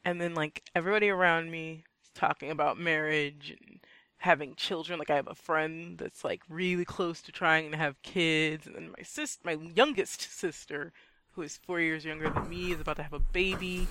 [0.05, 3.81] and then like everybody around me is talking about marriage and
[4.19, 8.01] having children like I have a friend that's like really close to trying to have
[8.03, 10.93] kids and then my sis my youngest sister
[11.35, 13.89] who is 4 years younger than me is about to have a baby.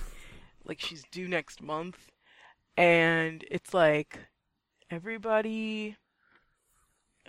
[0.64, 2.10] Like she's due next month.
[2.76, 4.18] And it's like
[4.90, 5.96] everybody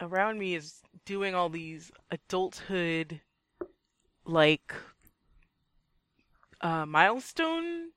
[0.02, 3.22] around me is doing all these adulthood
[4.26, 4.74] like
[6.62, 7.92] uh milestone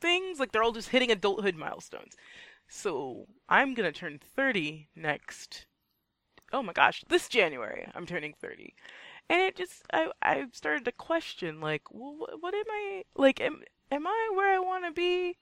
[0.00, 0.38] things.
[0.38, 2.14] Like they're all just hitting adulthood milestones.
[2.68, 5.66] So i'm gonna turn 30 next
[6.52, 8.74] oh my gosh this january i'm turning 30
[9.28, 13.62] and it just i i started to question like well, what, am i like am,
[13.90, 15.36] am i where i want to be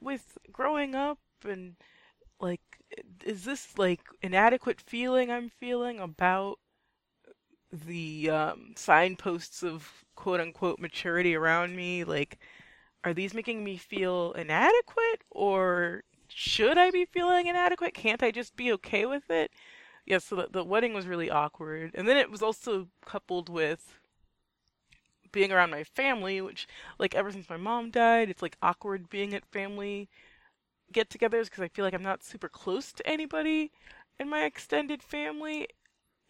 [0.00, 1.18] with growing up?
[1.48, 1.76] And
[2.40, 2.60] like
[3.24, 6.58] is this like inadequate feeling i'm feeling about
[7.72, 12.04] the um, signposts of quote unquote maturity around me?
[12.04, 12.38] Like
[13.04, 17.94] are these making me feel inadequate or should i be feeling inadequate?
[17.94, 19.50] Can't i just be okay with it
[20.06, 23.98] yeah so the, the wedding was really awkward and then it was also coupled with
[25.32, 29.34] being around my family which like ever since my mom died it's like awkward being
[29.34, 30.08] at family
[30.92, 33.72] get-togethers because i feel like i'm not super close to anybody
[34.20, 35.68] in my extended family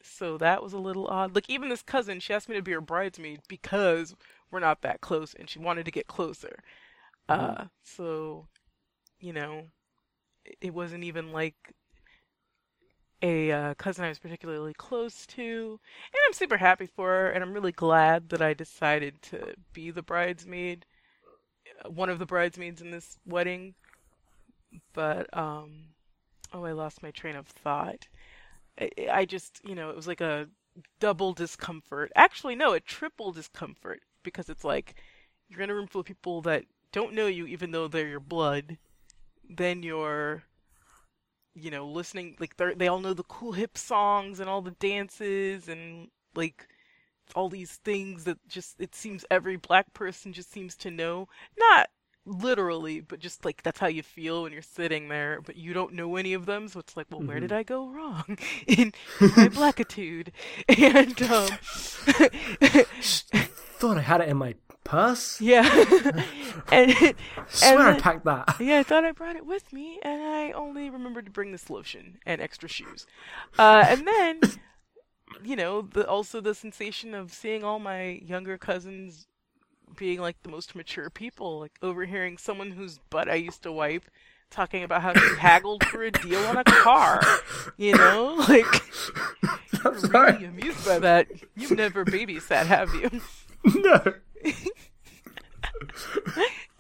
[0.02, 1.35] so that was a little odd.
[1.35, 4.14] Like even this cousin, she asked me to be her bridesmaid because
[4.50, 6.61] we're not that close, and she wanted to get closer.
[7.28, 8.48] Uh, so,
[9.20, 9.68] you know,
[10.44, 11.74] it- it wasn't even like
[13.22, 15.78] a uh, cousin I was particularly close to,
[16.12, 19.90] and I'm super happy for her, and I'm really glad that I decided to be
[19.90, 20.85] the bridesmaid,
[21.85, 23.74] uh, one of the bridesmaids in this wedding.
[24.92, 25.88] But um,
[26.52, 28.08] oh, I lost my train of thought.
[28.80, 30.48] I, I just, you know, it was like a
[31.00, 32.11] double discomfort.
[32.16, 34.94] Actually, no, a triple discomfort because it's like
[35.48, 38.20] you're in a room full of people that don't know you, even though they're your
[38.20, 38.78] blood.
[39.48, 40.44] Then you're,
[41.54, 44.72] you know, listening like they they all know the cool hip songs and all the
[44.72, 46.66] dances and like
[47.34, 51.28] all these things that just it seems every black person just seems to know.
[51.58, 51.88] Not
[52.24, 55.92] literally, but just like that's how you feel when you're sitting there, but you don't
[55.92, 58.92] know any of them, so it's like, well, where did I go wrong in
[59.36, 60.32] my blackitude?
[60.68, 61.48] And um
[63.82, 65.40] Thought I had it in my purse.
[65.40, 65.62] yeah.
[66.72, 67.14] and
[67.48, 68.56] Swear I then- packed that.
[68.60, 71.70] yeah, I thought I brought it with me, and I only remembered to bring this
[71.70, 73.06] lotion and extra shoes.
[73.58, 74.40] Uh, and then,
[75.44, 79.26] you know, the also the sensation of seeing all my younger cousins
[79.96, 84.04] being like the most mature people, like overhearing someone whose butt I used to wipe
[84.50, 87.22] talking about how she haggled for a deal on a car.
[87.76, 88.66] You know, like
[89.84, 90.44] I'm really sorry.
[90.44, 91.28] amused by that.
[91.56, 93.20] You've never babysat, have you?
[93.80, 94.14] No.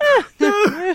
[0.00, 0.94] I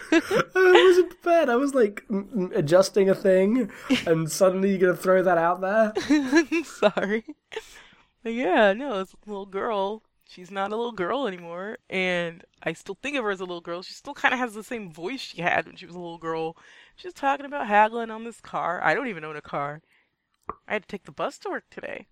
[0.55, 1.49] wasn't prepared.
[1.49, 3.71] I was like m- m- adjusting a thing,
[4.05, 5.93] and suddenly you're gonna throw that out there.
[6.63, 7.23] Sorry.
[8.23, 10.03] But yeah, no, this little girl.
[10.29, 13.61] She's not a little girl anymore, and I still think of her as a little
[13.61, 13.81] girl.
[13.81, 16.17] She still kind of has the same voice she had when she was a little
[16.17, 16.57] girl.
[16.97, 18.81] She's talking about haggling on this car.
[18.83, 19.81] I don't even own a car.
[20.67, 22.07] I had to take the bus to work today.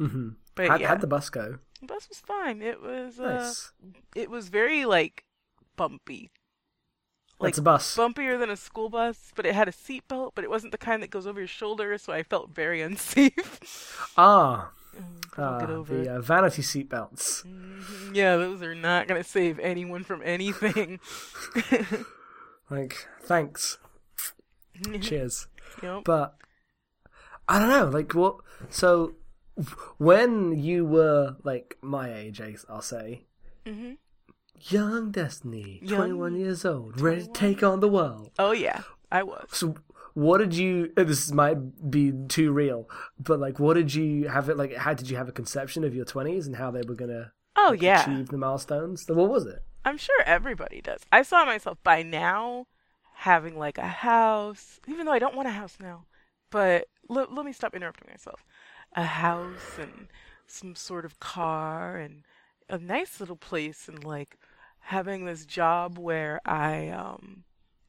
[0.00, 0.30] Mm-hmm.
[0.54, 1.58] But How'd, yeah, how'd the bus go?
[1.82, 2.62] The bus was fine.
[2.62, 3.72] It was uh, Nice.
[4.14, 5.24] it was very like
[5.76, 6.30] bumpy.
[7.40, 7.96] Like That's a bus.
[7.96, 11.02] bumpier than a school bus, but it had a seatbelt, but it wasn't the kind
[11.02, 14.12] that goes over your shoulder, so I felt very unsafe.
[14.16, 14.70] Ah,
[15.36, 16.04] I'll get over it.
[16.04, 17.42] the uh, vanity seat belts.
[17.42, 18.14] Mhm.
[18.14, 21.00] Yeah, those are not gonna save anyone from anything.
[22.70, 23.76] Like, thanks.
[25.02, 25.46] Cheers.
[25.82, 26.04] Yep.
[26.04, 26.36] But
[27.46, 27.84] I don't know.
[27.88, 28.36] Like, what?
[28.70, 29.14] So,
[29.98, 33.26] when you were like my age, I'll say,
[33.66, 33.98] Mhm.
[34.60, 38.30] young Destiny, Young- twenty-one years old, ready to take on the world.
[38.38, 39.46] Oh yeah, I was.
[39.52, 39.74] So,
[40.14, 40.92] what did you?
[40.96, 42.88] uh, This might be too real,
[43.18, 44.56] but like, what did you have it?
[44.56, 47.32] Like, how did you have a conception of your twenties and how they were gonna
[47.56, 49.04] Oh yeah, achieve the milestones?
[49.06, 49.62] So what was it?
[49.84, 51.00] I'm sure everybody does.
[51.10, 52.66] I saw myself by now
[53.14, 56.06] having like a house, even though I don't want a house now.
[56.50, 58.44] But let let me stop interrupting myself.
[58.94, 60.08] A house and
[60.46, 62.24] some sort of car and
[62.68, 64.36] a nice little place and like
[64.80, 67.44] having this job where I um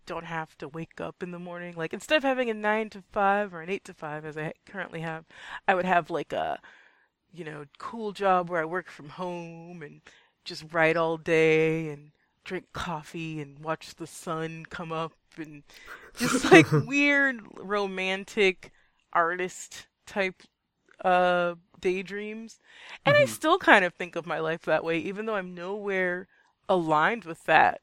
[0.06, 1.74] don't have to wake up in the morning.
[1.76, 4.54] Like instead of having a 9 to 5 or an 8 to 5 as I
[4.66, 5.26] currently have,
[5.68, 6.60] I would have like a
[7.34, 10.02] you know, cool job where I work from home and
[10.46, 12.12] just write all day and
[12.44, 15.64] drink coffee and watch the sun come up and
[16.16, 18.72] just like weird romantic
[19.12, 20.44] artist type
[21.04, 22.60] uh daydreams.
[23.06, 26.28] And I still kind of think of my life that way even though I'm nowhere
[26.70, 27.82] aligned with that.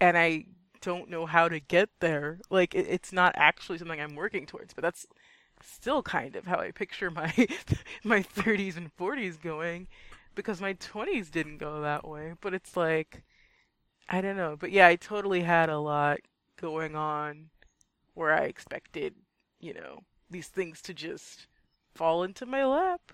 [0.00, 0.46] And I
[0.80, 2.38] don't know how to get there.
[2.50, 5.06] Like it, it's not actually something I'm working towards, but that's
[5.62, 7.32] still kind of how I picture my
[8.04, 9.88] my 30s and 40s going
[10.34, 12.34] because my 20s didn't go that way.
[12.40, 13.22] But it's like
[14.08, 14.56] I don't know.
[14.58, 16.18] But yeah, I totally had a lot
[16.60, 17.50] going on
[18.14, 19.14] where I expected,
[19.60, 21.46] you know, these things to just
[21.94, 23.12] fall into my lap.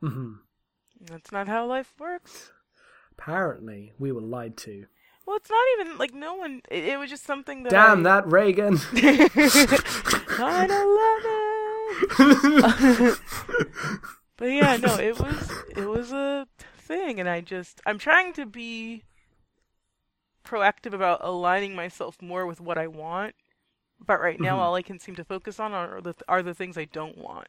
[0.00, 0.34] hmm
[1.00, 2.52] That's not how life works.
[3.12, 4.86] Apparently, we were lied to.
[5.26, 6.62] Well, it's not even like no one.
[6.70, 7.70] It, it was just something that.
[7.70, 8.02] Damn I...
[8.10, 8.76] that Reagan!
[10.38, 11.58] 9/11.
[14.36, 16.46] but yeah, no, it was it was a
[16.78, 19.04] thing, and I just I'm trying to be
[20.44, 23.34] proactive about aligning myself more with what I want.
[24.04, 24.60] But right now, Mhm.
[24.60, 27.48] all I can seem to focus on are the are the things I don't want.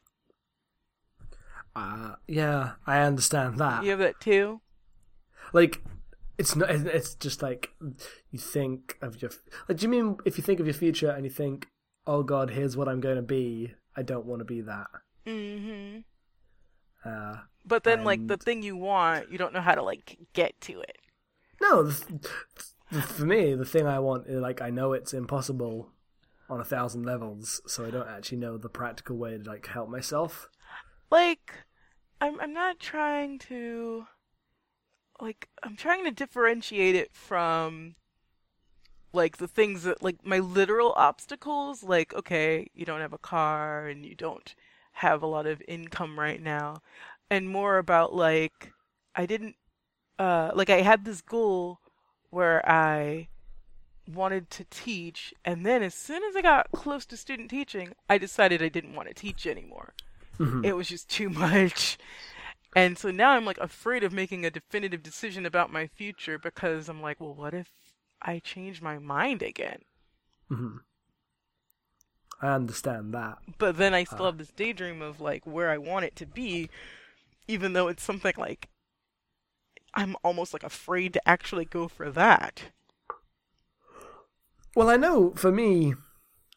[1.75, 3.83] uh, yeah, I understand that.
[3.83, 4.61] You have that too.
[5.53, 5.81] like
[6.37, 7.71] it's not it's just like
[8.31, 9.31] you think of your
[9.67, 11.67] like do you mean if you think of your future and you think
[12.05, 14.87] oh god here's what i'm going to be i don't want to be that
[15.25, 15.99] hmm
[17.03, 20.59] uh But then, like the thing you want, you don't know how to like get
[20.61, 20.97] to it.
[21.61, 21.89] no
[23.01, 25.89] for me the thing i want is like i know it's impossible
[26.49, 29.89] on a thousand levels so i don't actually know the practical way to like help
[29.89, 30.49] myself.
[31.11, 31.53] Like
[32.21, 34.05] I'm I'm not trying to
[35.19, 37.95] like I'm trying to differentiate it from
[39.11, 43.87] like the things that like my literal obstacles like okay you don't have a car
[43.87, 44.53] and you don't
[44.93, 46.77] have a lot of income right now
[47.29, 48.71] and more about like
[49.15, 49.55] I didn't
[50.19, 51.79] uh like I had this goal
[52.29, 53.29] where I
[54.13, 58.17] wanted to teach and then as soon as I got close to student teaching I
[58.17, 59.93] decided I didn't want to teach anymore
[60.37, 60.65] Mhm.
[60.65, 61.97] it was just too much.
[62.75, 66.87] And so now I'm like afraid of making a definitive decision about my future because
[66.87, 67.69] I'm like, well, what if
[68.21, 69.81] I change my mind again?
[70.49, 70.79] Mhm.
[72.41, 74.25] i understand that But then I still Ah.
[74.31, 76.69] have this daydream of like where I want it to be,
[77.47, 78.69] even though it's something like
[79.93, 82.71] I'm almost like afraid to actually go for that.
[84.75, 85.93] Well, I know for me,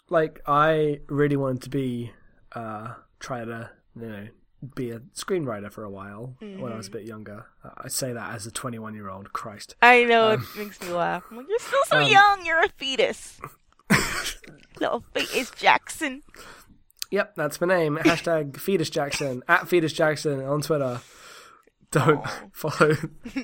[0.08, 2.12] like I really wanted to be,
[2.54, 4.28] uh, try to you know
[4.76, 7.46] be a screenwriter for a while when I was a bit younger.
[7.78, 9.32] I say that as a 21 year old.
[9.32, 9.74] Christ.
[9.82, 11.24] I know Um, it makes me laugh.
[11.30, 12.46] I'm like, you're still so um, young.
[12.46, 13.40] You're a fetus.
[14.80, 16.22] Little fetus Jackson.
[17.10, 17.98] Yep, that's my name.
[17.98, 21.00] Hashtag Fetus Jackson at Fetus Jackson on Twitter.
[21.90, 22.96] Don't follow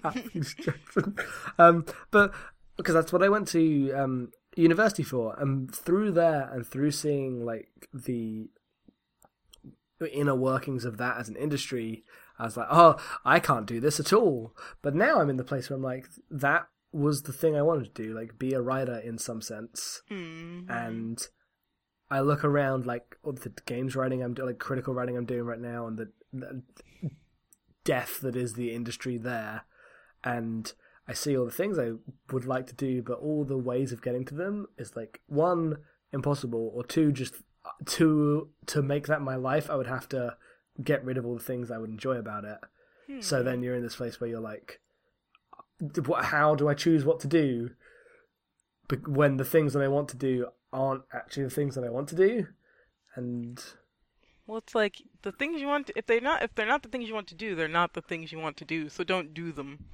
[0.05, 1.17] at Fetus Jackson.
[1.59, 2.33] Um, but
[2.77, 4.31] because that's what I went to um,
[4.63, 8.49] university for, and through there and through seeing like the
[10.13, 12.05] inner workings of that as an industry,
[12.39, 14.55] I was like, oh, I can't do this at all.
[14.83, 17.95] But now I'm in the place where I'm like, that was the thing I wanted
[17.95, 20.71] to do, like be a writer in some sense Mm.
[20.71, 21.27] and
[22.11, 25.43] I look around like all the games writing I'm doing, like critical writing I'm doing
[25.43, 26.63] right now, and the, the
[27.85, 29.65] death that is the industry there,
[30.25, 30.73] and
[31.09, 31.93] I see all the things I
[32.31, 35.79] would like to do, but all the ways of getting to them is like one
[36.13, 37.35] impossible, or two just
[37.87, 39.71] to to make that my life.
[39.71, 40.37] I would have to
[40.83, 42.59] get rid of all the things I would enjoy about it.
[43.07, 43.21] Hmm.
[43.21, 44.81] So then you're in this place where you're like,
[46.23, 47.71] how do I choose what to do?
[48.87, 51.91] But when the things that I want to do aren't actually the things that I
[51.91, 52.47] want to do,
[53.15, 53.63] and
[54.47, 55.87] Well, it's like the things you want.
[55.87, 57.95] To, if they're not, if they're not the things you want to do, they're not
[57.95, 58.89] the things you want to do.
[58.89, 59.87] So don't do them.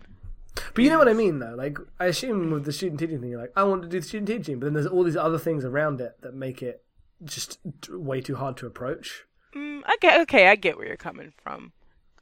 [0.55, 1.55] But you know what I mean though.
[1.57, 4.07] Like I assume with the student teaching thing, you're like, I want to do the
[4.07, 6.85] student teaching, but then there's all these other things around it that make it
[7.25, 7.59] just
[7.91, 9.25] way too hard to approach.
[9.55, 10.49] Mm, I get okay.
[10.49, 11.73] I get where you're coming from.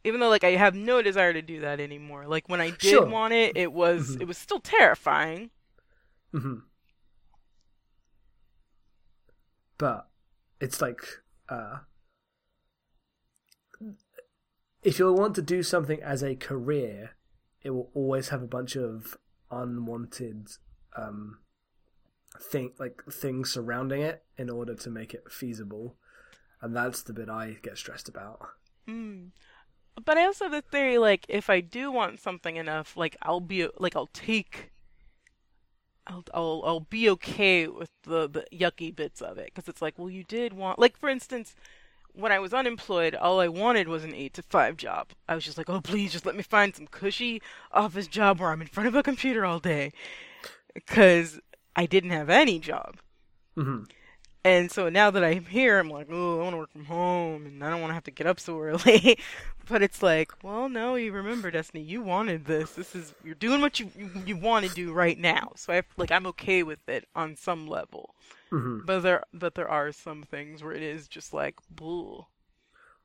[0.05, 2.27] Even though, like, I have no desire to do that anymore.
[2.27, 3.07] Like when I did Sure.
[3.07, 5.51] want it, it was it was still terrifying.
[6.33, 6.57] hmm
[9.79, 10.09] But
[10.61, 11.01] it's like,
[11.49, 11.79] uh,
[14.83, 17.11] if you want to do something as a career,
[17.65, 19.17] it will always have a bunch of
[19.51, 20.49] unwanted,
[20.97, 21.39] um,
[22.41, 25.97] thing like things surrounding it in order to make it feasible,
[26.61, 28.41] and that's the bit I get stressed about.
[28.89, 29.31] Mm.
[30.05, 33.41] But I also have the theory, like, if I do want something enough, like, I'll
[33.41, 34.71] be like, I'll take.
[36.07, 39.97] I'll, I'll I'll be okay with the, the yucky bits of it because it's like
[39.97, 41.55] well you did want like for instance
[42.15, 45.09] when I was unemployed, all I wanted was an eight to five job.
[45.29, 47.41] I was just like, oh, please, just let me find some cushy
[47.73, 49.93] office job where I'm in front of a computer all day,
[50.75, 51.41] because
[51.75, 52.99] I didn't have any job.
[53.57, 53.89] Mhm.
[54.45, 57.47] And so now that I'm here, I'm like, oh, I want to work from home,
[57.47, 59.17] and I don't want to have to get up so early.
[59.69, 62.73] but it's like, well, no, you remember, Destiny, you wanted this.
[62.73, 65.53] This is you're doing what you you, you want to do right now.
[65.55, 68.17] So I like I'm okay with it on some level.
[68.51, 68.85] Mhm.
[68.85, 72.29] But there but there are some things where it is just like, bull.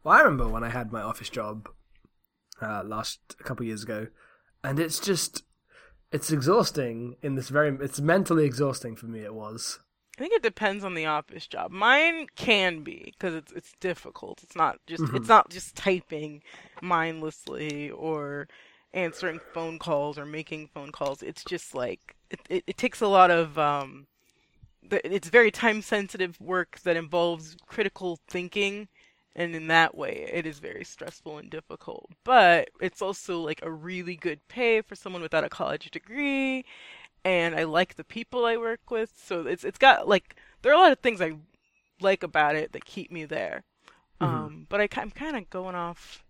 [0.03, 1.69] Well, I remember when I had my office job
[2.61, 4.07] uh, last a couple years ago,
[4.63, 5.43] and it's just
[6.11, 9.19] it's exhausting in this very it's mentally exhausting for me.
[9.19, 9.79] It was.
[10.17, 11.71] I think it depends on the office job.
[11.71, 14.41] Mine can be because it's it's difficult.
[14.43, 16.41] It's not just it's not just typing
[16.81, 18.47] mindlessly or
[18.93, 21.21] answering phone calls or making phone calls.
[21.21, 24.07] It's just like it it, it takes a lot of um.
[24.89, 28.87] The, it's very time sensitive work that involves critical thinking,
[29.35, 32.09] and in that way, it is very stressful and difficult.
[32.23, 36.63] But it's also like a really good pay for someone without a college degree,
[37.27, 39.11] and I like the people I work with.
[39.23, 41.33] So it's it's got like there are a lot of things I
[42.01, 43.63] like about it that keep me there.
[44.19, 46.23] Um, but I, I'm kind of going off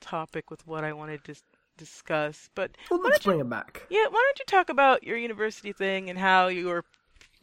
[0.00, 1.34] topic with what I wanted to
[1.76, 2.48] discuss.
[2.54, 3.82] But Well, let's don't you, bring it back.
[3.90, 6.84] yeah, why don't you talk about your university thing and how you were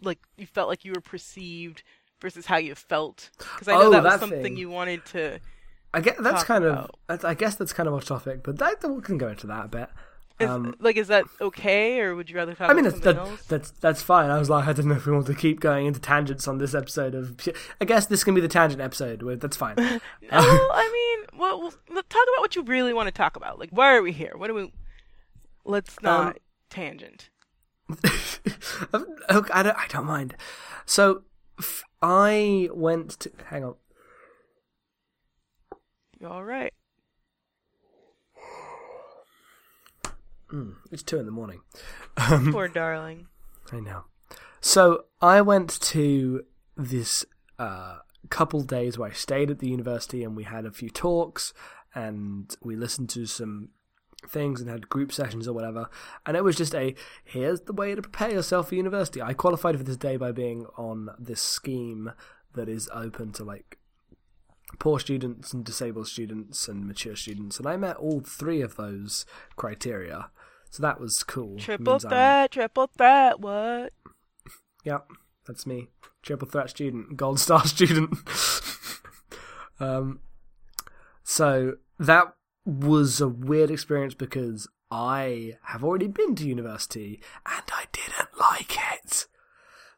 [0.01, 1.83] like you felt like you were perceived
[2.21, 3.29] versus how you felt?
[3.37, 4.57] Because I know Oh, that was something thing.
[4.57, 5.39] you wanted to.
[5.93, 6.95] I get that's kind of about.
[7.07, 9.65] that's, I guess that's kind of off topic, but that we can go into that
[9.65, 9.89] a bit.
[10.39, 13.17] Is, Um, like, is that okay, or would you rather talk I mean, about that,
[13.17, 13.43] else?
[13.45, 14.29] that's that's fine.
[14.29, 16.59] I was like, I don't know if we want to keep going into tangents on
[16.59, 17.35] this episode of.
[17.81, 19.21] I guess this can be the tangent episode.
[19.21, 19.75] Where that's fine.
[19.77, 19.99] No,
[20.31, 20.89] I
[21.27, 21.71] mean, well, well,
[22.09, 23.59] talk about what you really want to talk about.
[23.59, 24.33] Like, why are we here?
[24.37, 24.71] What do we?
[25.65, 26.33] Let's not Um,
[26.69, 27.29] tangent.
[28.93, 29.77] okay, I don't.
[29.77, 30.35] I don't mind.
[30.85, 31.23] So,
[31.59, 33.31] f- I went to.
[33.47, 33.75] Hang on.
[36.19, 36.73] You all right?
[40.91, 41.61] It's two in the morning.
[42.17, 43.27] Poor darling.
[43.71, 44.05] I know.
[44.61, 46.43] So I went to
[46.75, 47.25] this
[47.57, 51.53] uh, couple days where I stayed at the university and we had a few talks
[51.95, 53.69] and we listened to some
[54.27, 55.89] things and had group sessions or whatever.
[56.25, 59.21] And it was just a here's the way to prepare yourself for university.
[59.21, 62.11] I qualified for this day by being on this scheme
[62.53, 63.77] that is open to like
[64.77, 67.57] poor students and disabled students and mature students.
[67.57, 69.25] And I met all three of those
[69.55, 70.29] criteria.
[70.69, 71.57] So that was cool.
[71.57, 73.39] Triple threat, triple threat.
[73.39, 73.93] What?
[74.85, 75.09] Yep,
[75.45, 75.89] that's me.
[76.21, 78.17] Triple threat student, gold star student.
[79.81, 80.21] um,
[81.21, 82.33] so that
[82.65, 88.77] was a weird experience because I have already been to university and I didn't like
[88.95, 89.27] it.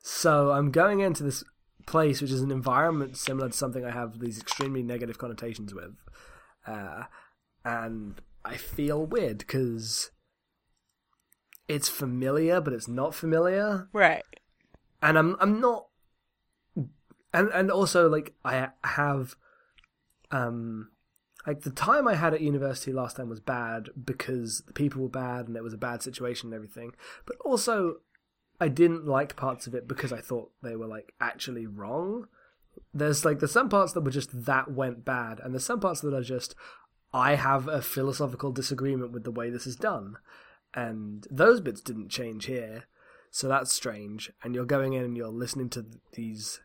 [0.01, 1.43] So I'm going into this
[1.85, 5.95] place which is an environment similar to something I have these extremely negative connotations with,
[6.65, 7.03] uh,
[7.63, 10.11] and I feel weird because
[11.71, 14.23] it's familiar, but it's not familiar Right.
[15.01, 15.87] and I'm I'm not
[17.33, 19.35] and and also like I have
[20.31, 20.89] um
[21.47, 25.09] like the time I had at university last time was bad because the people were
[25.09, 26.93] bad and it was a bad situation and everything.
[27.25, 27.97] But also
[28.59, 32.27] I didn't like parts of it because I thought they were like actually wrong.
[32.93, 36.01] There's like there's some parts that were just that went bad and there's some parts
[36.01, 36.53] that are just
[37.13, 40.17] I have a philosophical disagreement with the way this is done.
[40.73, 42.85] And those bits didn't change here.
[43.29, 44.31] So that's strange.
[44.43, 46.61] And you're going in and you're listening to these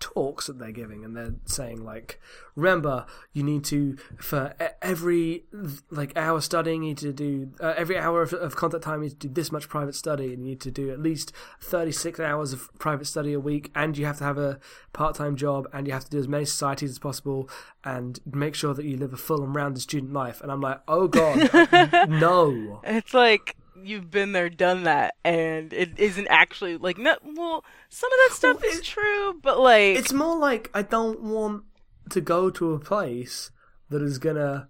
[0.00, 2.20] talks that they're giving, and they're saying like,
[2.54, 5.44] remember, you need to for every
[5.90, 9.08] like hour studying, you need to do uh, every hour of, of contact time, you
[9.08, 11.92] need to do this much private study, and you need to do at least thirty
[11.92, 14.58] six hours of private study a week, and you have to have a
[14.92, 17.48] part time job, and you have to do as many societies as possible,
[17.84, 20.40] and make sure that you live a full and rounded student life.
[20.40, 22.80] And I'm like, oh god, no.
[22.84, 27.16] It's like you've been there, done that, and it isn't actually like no.
[27.22, 31.20] Well, some of that stuff Well, is true, but like It's more like I don't
[31.20, 31.64] want
[32.10, 33.50] to go to a place
[33.90, 34.68] that is gonna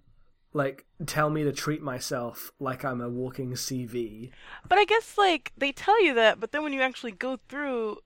[0.53, 4.31] like tell me to treat myself like I'm a walking CV.
[4.67, 7.97] But I guess like they tell you that, but then when you actually go through,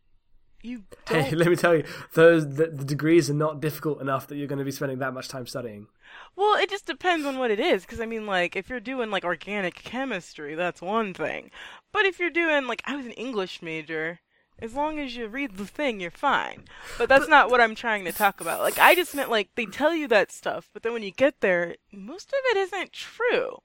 [0.62, 1.24] you don't.
[1.24, 1.84] Hey, let me tell you,
[2.14, 5.14] those the, the degrees are not difficult enough that you're going to be spending that
[5.14, 5.88] much time studying.
[6.36, 7.84] Well, it just depends on what it is.
[7.84, 11.52] Because I mean, like if you're doing like organic chemistry, that's one thing.
[11.92, 14.20] But if you're doing like I was an English major,
[14.62, 16.66] as long as you read the thing, you're fine.
[16.98, 18.62] But that's not what I'm trying to talk about.
[18.62, 21.42] Like I just meant like they tell you that stuff, but then when you get
[21.42, 23.60] there, most of it isn't true.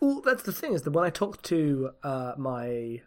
[0.00, 3.02] Well, that's the thing is that when I talked to uh, my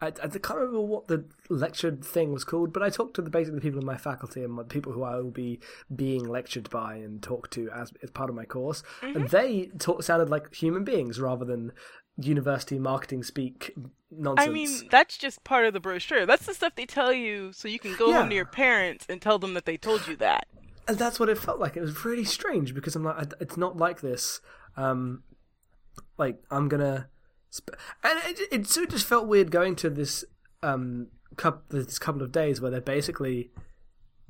[0.00, 3.30] I, I can't remember what the lectured thing was called, but I talked to the
[3.30, 5.58] basically the people in my faculty and my, people who I will be
[5.94, 9.16] being lectured by and talked to as as part of my course, Mm-hmm.
[9.16, 11.72] and they talk, sounded like human beings rather than
[12.18, 13.74] university marketing speak
[14.10, 14.48] nonsense.
[14.48, 16.26] I mean, that's just part of the brochure.
[16.26, 19.20] That's the stuff they tell you so you can go home to your parents and
[19.22, 20.46] tell them that they told you that.
[20.88, 21.76] and that's what it felt like.
[21.76, 24.40] It was really strange because I'm like, it's not like this.
[24.76, 25.22] Um,
[26.18, 27.08] like I'm gonna,
[28.04, 30.24] and it, it sort of just felt weird going to this
[30.62, 33.50] um couple this couple of days where they're basically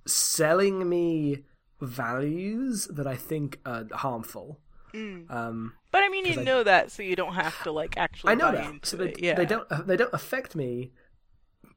[0.06, 1.44] selling me
[1.80, 4.60] values that I think are harmful.
[4.94, 8.32] Um, But I mean, you I- know that, so you don't have to like actually
[8.32, 8.70] I know buy that.
[8.70, 9.20] into So they, it.
[9.20, 10.92] Yeah, they don't uh, they don't affect me.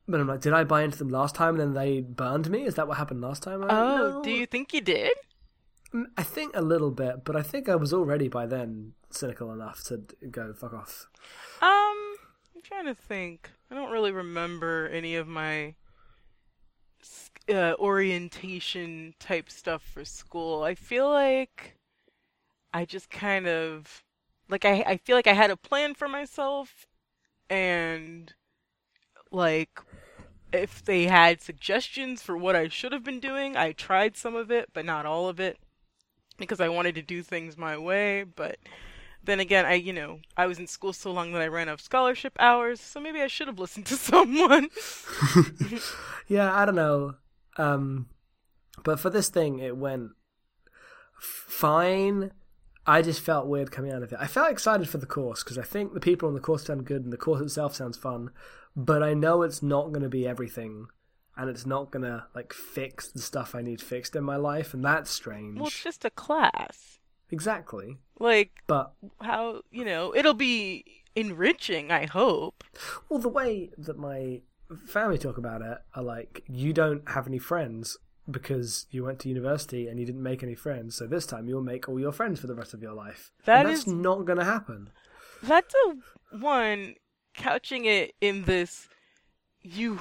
[0.08, 2.64] But I'm like, did I buy into them last time and then they burned me?
[2.66, 3.62] Is that what happened last time?
[3.64, 5.12] I'm Oh, "No." do you think you did?
[5.94, 9.52] Mm, I think a little bit, but I think I was already by then cynical
[9.52, 11.08] enough to go fuck off.
[11.62, 12.16] Um,
[12.56, 13.50] I'm trying to think.
[13.72, 15.76] I don't really remember any of my
[17.52, 20.64] uh, orientation type stuff for school.
[20.64, 21.76] I feel like
[22.74, 24.04] I just kind of
[24.48, 26.86] like I I feel like I had a plan for myself
[27.50, 28.34] and
[29.32, 29.80] like
[30.52, 34.50] if they had suggestions for what I should have been doing, I tried some of
[34.50, 35.60] it, but not all of it
[36.40, 38.58] because I wanted to do things my way, but
[39.24, 41.74] then again, I you know I was in school so long that I ran out
[41.74, 44.70] of scholarship hours, so maybe I should have listened to someone.
[46.30, 47.16] Yeah, I don't know.
[47.58, 48.08] Um,
[48.84, 50.12] but for this thing, it went
[51.20, 52.32] fine.
[52.86, 54.20] I just felt weird coming out of it.
[54.22, 56.86] I felt excited for the course because I think the people on the course sound
[56.86, 58.30] good and the course itself sounds fun.
[58.76, 60.88] But I know it's not going to be everything,
[61.40, 64.74] and it's not going to like fix the stuff I need fixed in my life,
[64.74, 65.58] and that's strange.
[65.58, 67.00] well, it's just a class.
[67.32, 67.98] Exactly.
[68.20, 70.84] Like But how you know it'll be
[71.16, 71.92] enriching.
[71.92, 72.64] I hope.
[73.08, 74.42] Well, the way that my
[74.88, 77.98] family talk about it are like, you don't have any friends
[78.30, 80.96] because you went to university and you didn't make any friends.
[80.96, 83.32] So this time you'll make all your friends for the rest of your life.
[83.46, 84.90] That and that's is- not going to happen.
[85.42, 86.96] That's a one
[87.34, 88.90] couching it in this.
[89.62, 90.00] You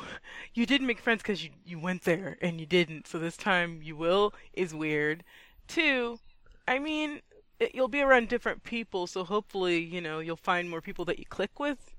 [0.54, 3.06] you didn't make friends because you you went there and you didn't.
[3.08, 5.24] So this time you will is weird.
[5.66, 6.18] Two,
[6.66, 7.20] I mean,
[7.58, 11.18] it, you'll be around different people, so hopefully you know you'll find more people that
[11.18, 11.92] you click with,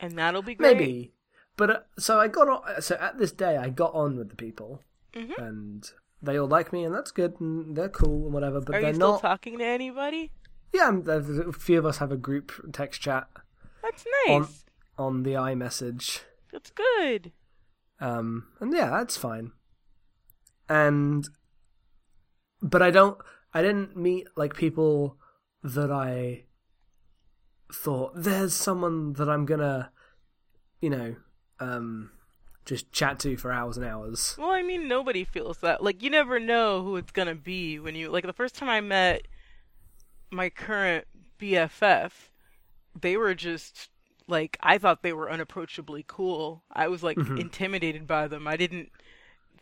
[0.00, 0.76] and that'll be great.
[0.78, 1.12] Maybe.
[1.56, 2.80] But uh, so I got on.
[2.82, 4.80] So at this day, I got on with the people,
[5.14, 5.36] Mhm.
[5.38, 5.90] and
[6.22, 8.60] they all like me, and that's good, and they're cool and whatever.
[8.60, 9.20] But Are they're you still not.
[9.20, 10.32] talking to anybody?
[10.72, 13.28] yeah, I'm- a few of us have a group text chat
[13.82, 14.64] That's nice.
[14.98, 16.20] on on the iMessage.
[16.56, 17.32] That's good.
[18.00, 19.52] Um, and yeah, that's fine.
[20.70, 21.28] And,
[22.62, 23.18] but I don't,
[23.52, 25.18] I didn't meet like people
[25.62, 26.44] that I
[27.70, 29.90] thought there's someone that I'm gonna,
[30.80, 31.16] you know,
[31.60, 32.10] um,
[32.64, 34.34] just chat to for hours and hours.
[34.38, 35.84] Well, I mean, nobody feels that.
[35.84, 38.08] Like, you never know who it's gonna be when you.
[38.08, 39.28] Like, the first time I met
[40.30, 41.04] my current
[41.38, 42.12] BFF,
[42.98, 43.90] they were just.
[44.28, 46.64] Like, I thought they were unapproachably cool.
[46.72, 48.48] I was, like, intimidated by them.
[48.48, 48.90] I didn't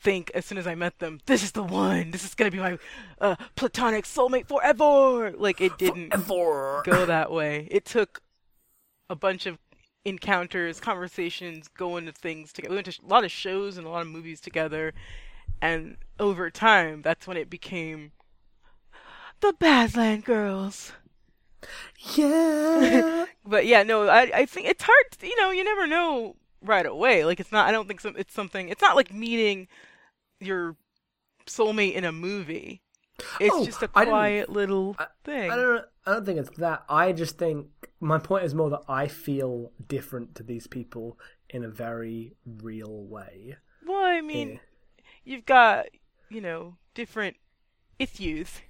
[0.00, 2.10] think, as soon as I met them, this is the one!
[2.10, 2.78] This is gonna be my
[3.20, 5.32] uh, platonic soulmate forever!
[5.36, 6.82] Like, it didn't Ever.
[6.84, 7.68] go that way.
[7.70, 8.22] It took
[9.10, 9.58] a bunch of
[10.04, 12.70] encounters, conversations, going to things together.
[12.70, 14.92] We went to a lot of shows and a lot of movies together,
[15.62, 18.12] and over time, that's when it became
[19.40, 20.92] the Badland Girls.
[22.16, 23.26] Yeah.
[23.46, 25.04] But yeah, no, I I think it's hard.
[25.18, 27.26] To, you know, you never know right away.
[27.26, 27.68] Like it's not.
[27.68, 28.70] I don't think some, it's something.
[28.70, 29.68] It's not like meeting
[30.40, 30.76] your
[31.46, 32.80] soulmate in a movie.
[33.38, 35.50] It's Oh, just a quiet little thing.
[35.50, 35.84] I don't.
[36.06, 36.84] I don't think it's that.
[36.88, 37.66] I just think
[38.00, 41.18] my point is more that I feel different to these people
[41.50, 43.56] in a very real way.
[43.86, 44.58] Well, I mean, Yeah.
[45.24, 45.86] you've got,
[46.30, 47.36] you know, different
[47.98, 48.62] issues.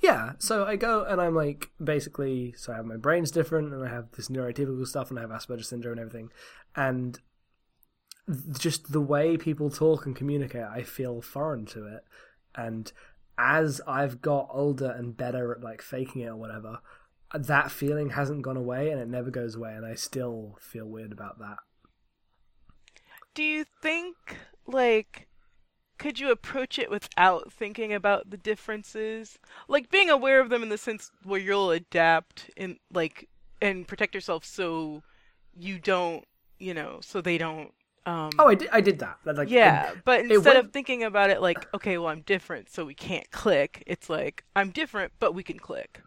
[0.00, 3.84] Yeah, so I go and I'm like, basically, so I have my brain's different, and
[3.84, 6.30] I have this neurotypical stuff, and I have Asperger's syndrome and everything,
[6.74, 7.18] and
[8.58, 12.04] just the way people talk and communicate, I feel foreign to it,
[12.54, 12.92] and
[13.38, 16.78] as I've got older and better at like faking it or whatever,
[17.34, 21.12] that feeling hasn't gone away, and it never goes away, and I still feel weird
[21.12, 21.58] about that.
[23.34, 24.16] Do you think,
[24.66, 25.28] like,
[25.98, 29.38] could you approach it without thinking about the differences?
[29.68, 33.28] Like, being aware of them in the sense where you'll adapt and like,
[33.62, 35.02] and protect yourself so
[35.58, 36.24] you don't,
[36.58, 37.72] you know, so they don't.
[38.04, 39.18] Um, Oh, I did, I did that.
[39.24, 42.70] Like, Yeah, it- but instead went- of thinking about it like, okay, well, I'm different,
[42.70, 46.02] so we can't click, it's like, I'm different, but we can click.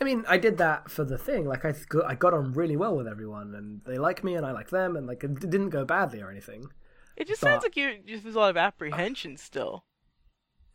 [0.00, 1.44] I mean, I did that for the thing.
[1.46, 4.46] Like, I th- I got on really well with everyone, and they like me, and
[4.46, 6.68] I like them, and like it didn't go badly or anything.
[7.16, 9.84] It just But- sounds like you just there's a lot of apprehension still.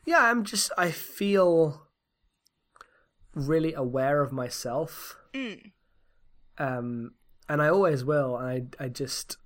[0.05, 0.71] Yeah, I'm just.
[0.77, 1.87] I feel
[3.35, 5.71] really aware of myself, Mm.
[6.57, 7.13] um,
[7.47, 8.35] and I always will.
[8.37, 9.37] And I, I just.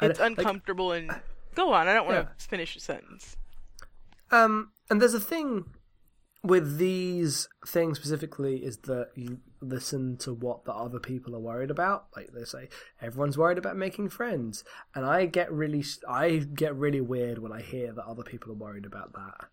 [0.00, 1.10] It's like, uncomfortable and
[1.54, 1.88] go on.
[1.88, 2.34] I don't want Yeah.
[2.34, 3.36] to finish your sentence.
[4.30, 5.74] Um, and there's a thing
[6.42, 11.70] with these things specifically is that you listen to what the other people are worried
[11.70, 12.06] about.
[12.16, 12.68] Like they say,
[13.00, 17.60] everyone's worried about making friends, and I get really, I get really weird when I
[17.62, 19.48] hear that other people are worried about that.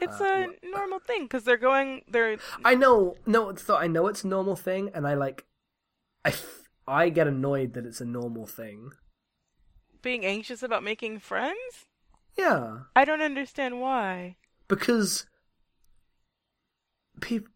[0.00, 2.02] It's Uh, a normal thing because they're going.
[2.08, 5.44] They're I know, no, so I know it's a normal thing, and I like,
[6.24, 6.34] I
[6.86, 8.92] I get annoyed that it's a normal thing.
[10.02, 11.86] being anxious about making friends.
[12.36, 14.36] Yeah, I don't understand why.
[14.68, 15.26] because
[17.20, 17.52] people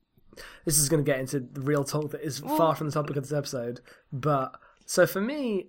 [0.64, 3.16] this is going to get into the real talk that is far from the topic
[3.16, 3.80] of this episode
[4.12, 5.68] but so for me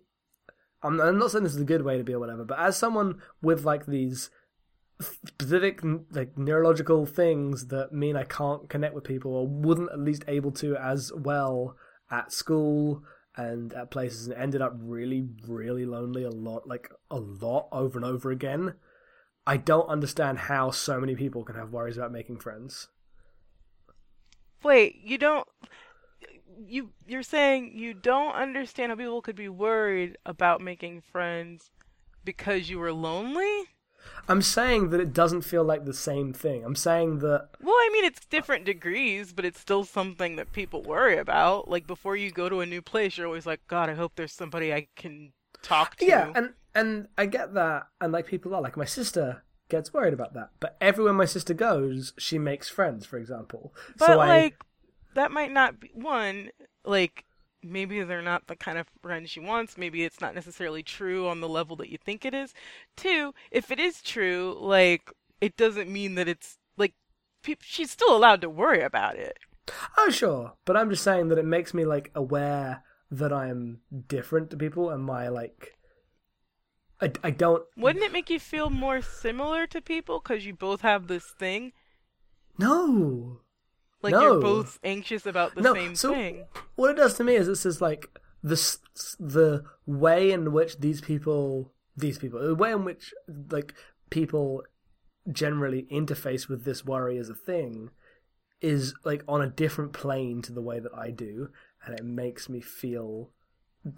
[0.82, 2.78] I'm, I'm not saying this is a good way to be or whatever but as
[2.78, 4.30] someone with like these
[5.02, 10.24] specific like neurological things that mean i can't connect with people or wouldn't at least
[10.28, 11.76] able to as well
[12.10, 13.04] at school
[13.36, 17.98] and at places and ended up really really lonely a lot like a lot over
[17.98, 18.76] and over again
[19.46, 22.88] I don't understand how so many people can have worries about making friends.
[24.64, 25.48] Wait, you don't.
[26.66, 31.72] You you're saying you don't understand how people could be worried about making friends
[32.24, 33.66] because you were lonely?
[34.28, 36.64] I'm saying that it doesn't feel like the same thing.
[36.64, 40.82] I'm saying that Well, I mean, it's different degrees, but it's still something that people
[40.82, 41.70] worry about.
[41.70, 44.34] Like before you go to a new place, you're always like, God, I hope there's
[44.34, 46.06] somebody I can talk to.
[46.06, 50.14] yeah, and and I get that, and like people are like my sister gets worried
[50.14, 53.06] about that, but everywhere my sister goes, she makes friends.
[53.06, 54.56] For example, but so I like
[55.16, 56.52] that might not be one.
[56.86, 57.26] Like
[57.64, 59.78] maybe they're not the kind of friend she wants.
[59.78, 62.54] Maybe it's not necessarily true on the level that you think it is.
[62.96, 65.12] Two, if it is true, like
[65.42, 66.94] it doesn't mean that it's like
[67.44, 69.38] peop she's still allowed to worry about it.
[69.98, 74.50] oh sure, but I'm just saying that it makes me like aware that I'm different
[74.52, 75.78] to people, and my like.
[77.04, 80.82] I, I don't Wouldn't it make you feel more similar to people because you both
[80.82, 81.72] have this thing?
[82.58, 83.40] no
[84.02, 84.22] Like No.
[84.22, 86.46] you're both anxious about the No, same so- thing.
[86.76, 88.08] what it does to me is it says like
[88.42, 88.56] the
[89.20, 93.14] the way in which these people these people the way in which
[93.52, 93.74] like
[94.10, 94.64] people
[95.32, 97.90] generally interface with this worry as a thing
[98.62, 101.50] is like on a different plane to the way that I do
[101.86, 103.30] and it makes me feel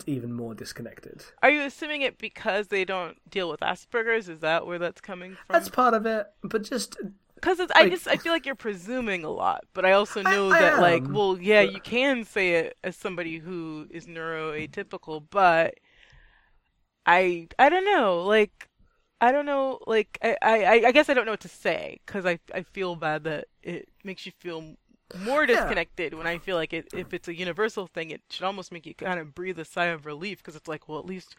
[0.05, 1.23] even more disconnected.
[1.43, 4.29] Are you assuming it because they don't deal with Asperger's?
[4.29, 5.53] Is that where that's coming from?
[5.53, 6.97] That's part of it, but just
[7.35, 10.59] Because I just I feel like you're presuming a lot, but I also know I
[10.59, 15.75] that like, well, yeah, but- you can say it as somebody who is neuroatypical, but
[17.05, 18.69] I I don't know, like
[19.21, 22.25] I don't know, like I I, I guess I don't know what to say because
[22.25, 24.75] I I feel bad that it makes you feel
[25.13, 25.75] more Yeah.
[25.75, 28.85] disconnected when I feel like it if it's a universal thing, it should almost make
[28.85, 31.35] you kind of breathe a sigh of relief because it's like, well, at least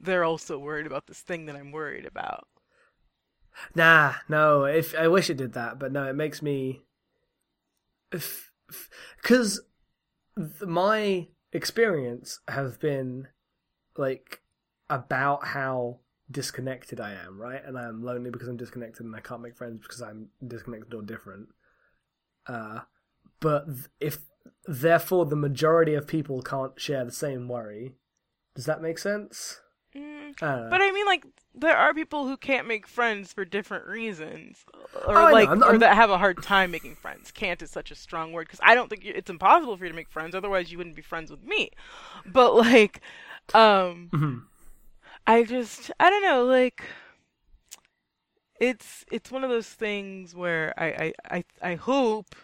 [0.00, 2.46] they're also worried about this thing that I'm worried about.
[3.74, 4.64] Nah, no.
[4.64, 6.82] If I wish it did that, but no, it makes me
[8.10, 9.60] because
[10.66, 13.28] my experience has been
[13.96, 14.42] like
[14.90, 15.98] about how
[16.30, 17.62] disconnected I am, right?
[17.64, 21.02] And I'm lonely because I'm disconnected, and I can't make friends because I'm disconnected or
[21.02, 21.48] different.
[22.46, 22.80] Uh,
[23.40, 23.66] but
[24.00, 24.18] if
[24.66, 27.94] therefore the majority of people can't share the same worry,
[28.54, 29.60] does that make sense?
[29.96, 30.34] Mm.
[30.42, 30.70] I don't know.
[30.70, 31.24] But I mean, like,
[31.54, 34.64] there are people who can't make friends for different reasons,
[35.06, 37.30] or Oh, like, I'm or I'm- that have a hard time making friends.
[37.30, 39.96] Can't is such a strong word because I don't think it's impossible for you to
[39.96, 40.34] make friends.
[40.34, 41.70] Otherwise, you wouldn't be friends with me.
[42.26, 43.00] But like,
[43.54, 44.42] um, Mhm.
[45.26, 46.82] I just, I don't know, like.
[48.60, 52.34] It's it's one of those things where I, I, I, I hope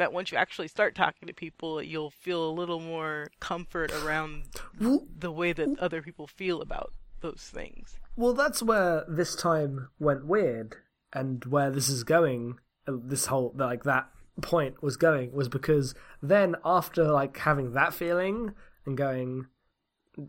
[0.00, 4.44] that once you actually start talking to people, you'll feel a little more comfort around
[4.78, 7.98] the way that other people feel about those things.
[8.16, 10.76] Well, that's where this time went weird,
[11.12, 12.58] and where this is going.
[12.88, 14.08] uh, This whole like that
[14.40, 18.54] point was going was because then after like having that feeling
[18.86, 19.46] and going,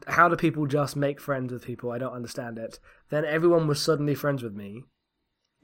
[0.07, 1.91] how do people just make friends with people?
[1.91, 2.77] I don't understand it.
[3.09, 4.83] Then everyone was suddenly friends with me.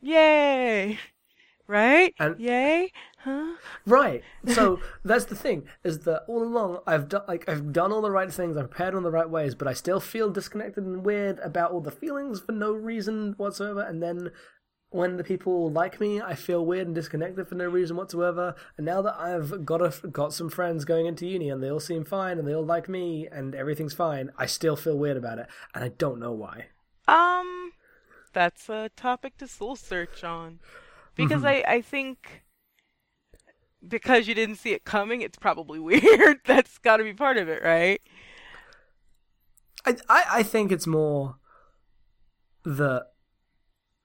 [0.01, 0.97] Yay!
[1.67, 2.13] Right?
[2.19, 2.91] And- Yay?
[3.19, 3.55] Huh?
[3.85, 4.23] Right.
[4.47, 8.11] So that's the thing is that all along I've done like I've done all the
[8.11, 11.39] right things, I've prepared in the right ways, but I still feel disconnected and weird
[11.39, 13.81] about all the feelings for no reason whatsoever.
[13.81, 14.31] And then
[14.89, 18.55] when the people like me, I feel weird and disconnected for no reason whatsoever.
[18.77, 21.81] And now that I've got a, got some friends going into uni and they all
[21.81, 25.39] seem fine and they all like me and everything's fine, I still feel weird about
[25.39, 26.67] it, and I don't know why.
[27.07, 27.73] Um,
[28.31, 30.59] that's a topic to soul search on,
[31.17, 31.67] because mm-hmm.
[31.69, 32.43] I I think
[33.85, 36.39] because you didn't see it coming, it's probably weird.
[36.45, 38.01] that's got to be part of it, right?
[39.85, 41.37] I, I, I think it's more
[42.63, 43.07] the,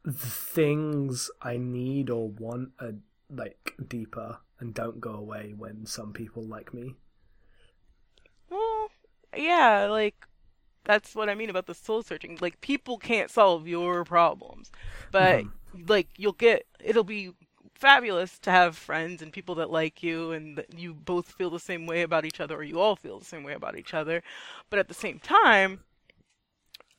[0.05, 2.95] the things I need or want are
[3.31, 6.95] like deeper and don't go away when some people like me.
[8.51, 8.89] Well,
[9.37, 10.15] yeah, like
[10.85, 12.39] that's what I mean about the soul searching.
[12.41, 14.71] Like people can't solve your problems,
[15.11, 15.49] but mm-hmm.
[15.89, 17.33] Like you'll get it'll be
[17.75, 21.59] fabulous to have friends and people that like you and that you both feel the
[21.59, 24.23] same way about each other or you all feel the same way about each other.
[24.71, 25.81] But at the same time,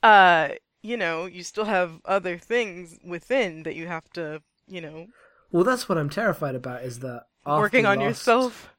[0.01, 0.49] uh,
[0.81, 5.07] you know, you still have other things within that you have to, you know,
[5.51, 8.69] Well, that's what I'm terrified about is that working on Lost- yourself.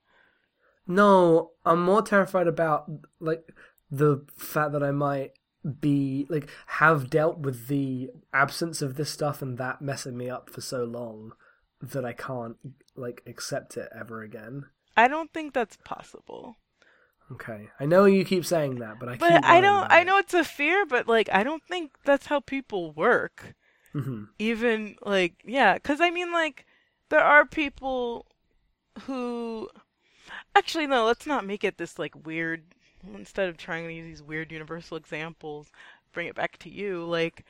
[0.86, 2.90] No, I'm more terrified about
[3.20, 3.48] like
[3.90, 5.32] the fact that I might
[5.80, 10.50] be like have dealt with the absence of this stuff and that messing me up
[10.50, 11.32] for so long
[11.80, 12.56] that I can't
[12.94, 14.66] like accept it ever again.
[14.96, 16.56] I don't think that's possible.
[17.32, 20.34] Okay, I know you keep saying that, but I But I don't I know it's
[20.34, 23.54] a fear, but like I don't think that's how people work.
[23.94, 24.28] Mhm.
[24.38, 26.66] Even like yeah, cuz I mean like
[27.08, 28.26] there are people
[29.02, 29.68] who
[30.54, 32.73] actually no, let's not make it this like weird
[33.14, 35.70] instead of trying to use these weird universal examples,
[36.12, 37.44] bring it back to you like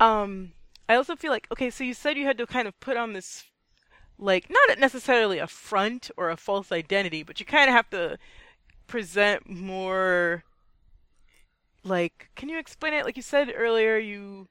[0.00, 0.52] um
[0.88, 3.12] I also feel like okay, so you said you had to kind of put on
[3.12, 3.44] this
[4.18, 8.18] like not necessarily a front or a false identity, but you kind of have to
[8.86, 10.44] present more
[11.84, 13.04] like can you explain it?
[13.04, 14.48] Like you said earlier you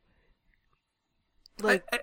[1.62, 2.00] like I,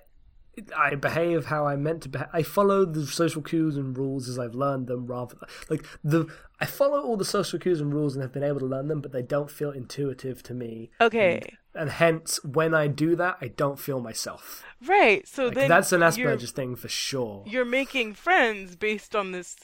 [0.76, 2.28] I, behave how I meant to behave.
[2.32, 5.36] I follow the social cues and rules as I've learned them, rather
[5.68, 6.26] like the
[6.60, 9.00] I follow all the social cues and rules and have been able to learn them,
[9.00, 10.90] but they don't feel intuitive to me.
[11.00, 11.42] okay
[11.76, 14.62] and hence when I do that, I don't feel myself.
[14.86, 17.42] right so Like, then that's an Asperger's thing for sure.
[17.46, 19.56] you're making friends based on this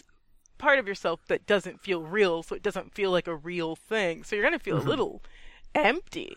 [0.59, 4.24] part of yourself that doesn't feel real so it doesn't feel like a real thing
[4.24, 4.86] so you're gonna feel Mm-hmm.
[4.88, 5.22] a little
[5.74, 6.36] empty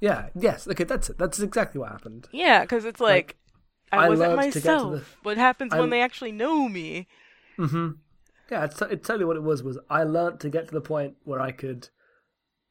[0.00, 1.18] Yeah, yes, okay, that's it.
[1.18, 2.28] That's exactly what happened.
[2.30, 3.36] yeah because it's like,
[3.92, 6.32] I I wasn't learned to get to myself the- what happens I- when they actually
[6.32, 7.06] know me
[7.58, 7.90] mm-hmm.
[8.50, 9.62] Yeah, it's, it's totally what it was.
[9.64, 11.88] Was I learned to get to the point where I could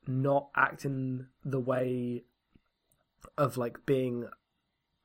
[0.08, 2.24] not act in the way
[3.38, 4.30] of like being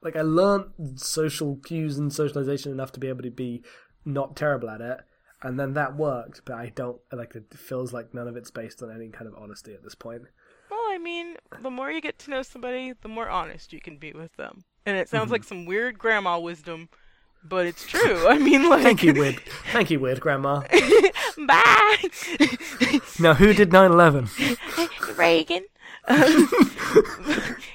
[0.03, 3.65] like I learned social cues and socialization enough to be able to be
[4.05, 5.01] not terrible at it,
[5.43, 6.43] and then that worked.
[6.45, 9.35] But I don't like it feels like none of it's based on any kind of
[9.35, 10.23] honesty at this point.
[10.71, 13.99] Well, I mean, the more you get to know somebody, the more honest you can
[13.99, 14.65] be with them.
[14.87, 15.33] And it sounds Mm-hmm.
[15.33, 16.89] like some weird grandma wisdom,
[17.45, 18.27] but it's true.
[18.29, 19.41] I mean, like, Thank you, weird.
[19.73, 20.61] Thank you, weird grandma.
[21.47, 21.97] bye,
[23.21, 25.17] Now, who did 9/11?
[25.19, 25.65] Reagan.
[26.09, 26.49] Um,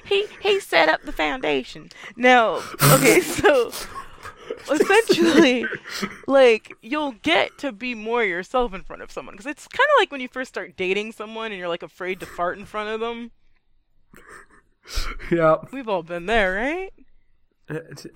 [0.04, 1.90] he he set up the foundation.
[2.16, 2.60] Now,
[2.92, 3.70] okay, so
[4.70, 5.64] essentially,
[6.26, 10.00] like you'll get to be more yourself in front of someone because it's kind of
[10.00, 12.88] like when you first start dating someone and you're like afraid to fart in front
[12.90, 13.30] of them.
[15.30, 15.56] yeah.
[15.72, 16.92] We've all been there, right?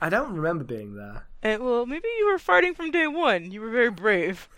[0.00, 1.26] I don't remember being there.
[1.42, 3.50] And, well, maybe you were farting from day one.
[3.50, 4.48] You were very brave.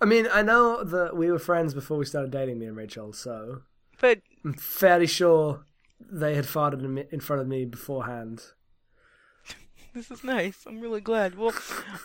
[0.00, 3.12] I mean, I know that we were friends before we started dating, me and Rachel,
[3.12, 3.62] so
[4.00, 5.64] But I'm fairly sure
[6.00, 8.42] they had farted in, front of me beforehand.
[9.94, 10.64] this is nice.
[10.66, 11.36] I'm really glad.
[11.36, 11.52] Well,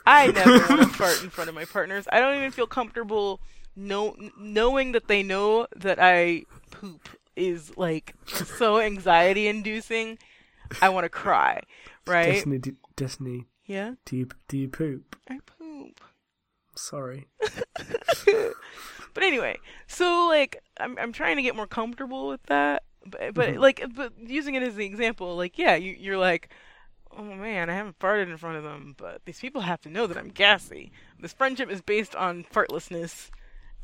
[0.08, 2.08] I never want to fart in front of my partners.
[2.12, 3.40] I don't even feel comfortable
[3.76, 8.16] know, knowing that they know that I poop is like
[8.58, 10.18] so anxiety inducing.
[10.82, 11.62] I want to cry,
[12.08, 12.34] right?
[12.34, 15.16] Destiny, do, Destiny, Yeah, do you, do you poop?
[15.30, 16.02] I poop.
[16.76, 17.28] Sorry.
[19.14, 23.50] But anyway, so like I'm I'm trying to get more comfortable with that, but but
[23.50, 23.60] Mhm.
[23.60, 26.50] like but using it as the example, like yeah, you you're like,
[27.16, 30.08] oh man, I haven't farted in front of them, but these people have to know
[30.08, 30.92] that I'm gassy.
[31.20, 33.30] This friendship is based on fartlessness,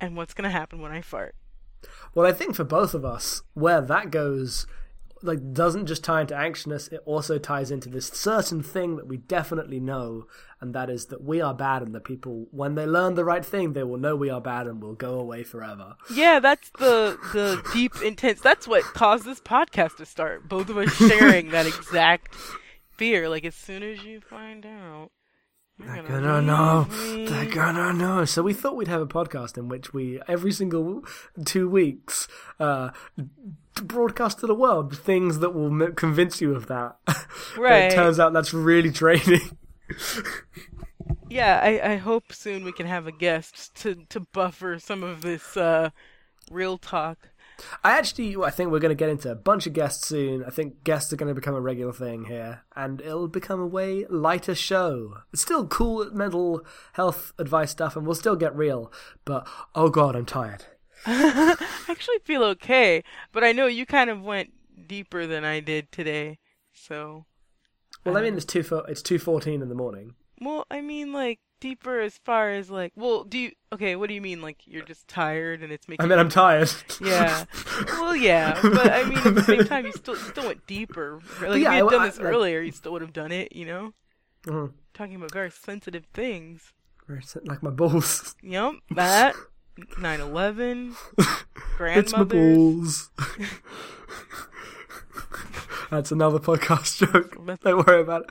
[0.02, 1.36] and what's gonna happen when I fart.
[2.14, 4.66] Well, I think for both of us, where that goes,
[5.22, 9.18] like, doesn't just tie into anxiousness, it also ties into this certain thing that we
[9.18, 10.26] definitely know,
[10.62, 13.46] and that is that we are bad, and the people, when they learn the right
[13.46, 15.96] thing, they will know we are bad and will go away forever.
[16.14, 18.42] Yeah, that's the the deep intense.
[18.42, 20.48] That's what caused this podcast to start.
[20.48, 22.34] Both of us sharing that exact
[22.98, 23.30] fear.
[23.30, 25.12] Like as soon as you find out,
[25.80, 26.84] They're gonna know.
[26.84, 28.26] They're gonna know.
[28.26, 31.04] So we thought we'd have a podcast in which we every single
[31.46, 32.28] two weeks
[32.60, 32.90] uh,
[33.82, 36.98] broadcast to the world things that will convince you of that.
[37.08, 37.84] But Right.
[37.92, 39.58] it turns out that's really draining.
[41.30, 45.22] Yeah, I, I hope soon we can have a guest to, to buffer some of
[45.22, 45.92] this uh,
[46.52, 47.30] real talk.
[47.84, 50.44] I actually, I think we're going to get into a bunch of guests soon.
[50.44, 53.68] I think guests are going to become a regular thing here, and it'll become a
[53.68, 55.18] way lighter show.
[55.34, 58.92] It's still cool mental health advice stuff, and we'll still get real.
[59.26, 60.66] But oh god, I'm tired.
[61.06, 61.56] I
[61.88, 64.52] actually feel okay, but I know you kind of went
[64.88, 66.40] deeper than I did today.
[66.74, 67.26] So,
[68.06, 70.16] Well, I mean, it's two it's two fourteen in the morning.
[70.42, 73.52] well, I mean, like deeper as far as like, well, do you?
[73.74, 74.42] Okay, what do you mean?
[74.42, 76.04] Like you're just tired and it's making.
[76.06, 76.72] I mean, I'm tired.
[77.02, 77.46] Yeah.
[77.88, 81.20] Well, yeah, but I mean, at the same time, you still you still went deeper.
[81.42, 83.32] Like yeah, if you had done I- this like- earlier, you still would have done
[83.32, 83.56] it.
[83.56, 83.94] You know,
[84.46, 84.72] Mhm.
[84.94, 86.74] talking about very sensitive things.
[87.46, 88.36] like my balls.
[88.44, 89.36] Yep, that
[90.00, 90.96] 9/11,
[91.80, 93.10] It's my balls.
[95.92, 97.36] That's another podcast joke.
[97.64, 98.30] Don't worry about it.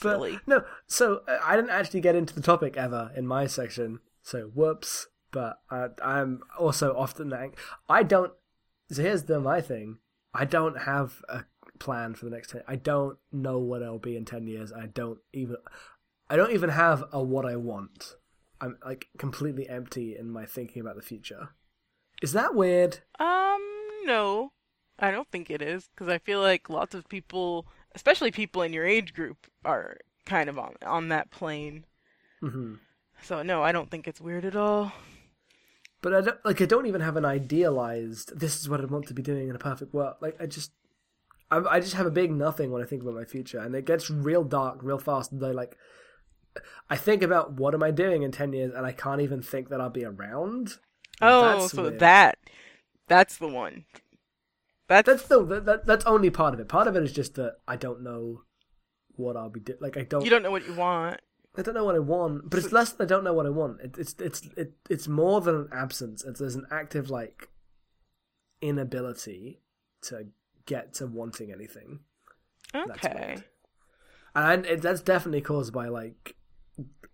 [0.00, 0.38] Silly.
[0.46, 4.00] no, so uh, I didn't actually get into the topic ever in my section.
[4.22, 5.08] So whoops.
[5.32, 7.56] But I, I'm also often ang-
[7.88, 8.32] I don't.
[8.90, 9.98] So here's the my thing.
[10.32, 11.44] I don't have a
[11.78, 12.62] plan for the next ten.
[12.66, 14.72] I don't know what I'll be in ten years.
[14.72, 15.56] I don't even.
[16.30, 18.14] I don't even have a what I want.
[18.60, 21.50] I'm like completely empty in my thinking about the future.
[22.22, 23.00] Is that weird?
[23.18, 23.60] Um,
[24.04, 24.52] no,
[24.98, 27.66] I don't think it is because I feel like lots of people,
[27.96, 31.84] especially people in your age group, are kind of on on that plane.
[32.40, 32.74] hmm
[33.22, 34.92] So no, I don't think it's weird at all.
[36.02, 36.60] But I don't like.
[36.62, 38.38] I don't even have an idealized.
[38.38, 40.14] This is what I want to be doing in a perfect world.
[40.20, 40.70] Like I just,
[41.50, 43.86] I, I just have a big nothing when I think about my future, and it
[43.86, 45.32] gets real dark real fast.
[45.32, 45.76] And I like,
[46.90, 49.68] I think about what am I doing in ten years, and I can't even think
[49.70, 50.74] that I'll be around.
[51.20, 51.98] Oh, That's so weird.
[52.00, 52.38] that
[53.08, 53.86] that's the one.
[54.88, 56.68] That's, That's no, that, that that's only part of it.
[56.68, 58.42] Part of it is just that I don't know
[59.16, 59.78] what I'll be doing.
[59.80, 61.20] Like I don't, you don't know what you want.
[61.56, 62.50] I don't know what I want.
[62.50, 63.80] But it's less than I don't know what I want.
[63.80, 66.22] It, it's it's it, it's more than an absence.
[66.24, 67.48] It's there's an active like
[68.60, 69.60] inability
[70.02, 70.28] to
[70.66, 72.00] get to wanting anything.
[72.74, 73.14] Okay.
[73.14, 73.44] weird.
[74.34, 76.36] And it, that's definitely caused by like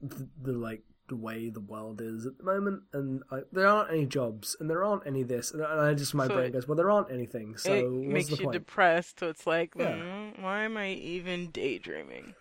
[0.00, 3.90] the, the like the way the world is at the moment, and like, there aren't
[3.90, 6.76] any jobs, and there aren't any this, and I just my So brain goes, well,
[6.76, 7.56] there aren't anything.
[7.56, 8.52] So it what's makes the you point?
[8.54, 9.92] depressed, so it's like, Yeah.
[9.94, 12.34] mm, why am I even daydreaming?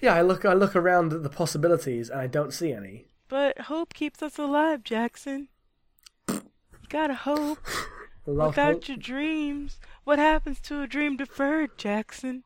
[0.00, 3.06] yeah, I look I look around at the possibilities, and I don't see any.
[3.28, 5.48] But hope keeps us alive, Jackson.
[6.28, 6.42] You
[6.88, 7.58] gotta hope.
[8.26, 8.88] Without hope.
[8.88, 12.44] your dreams, what happens to a dream deferred, Jackson?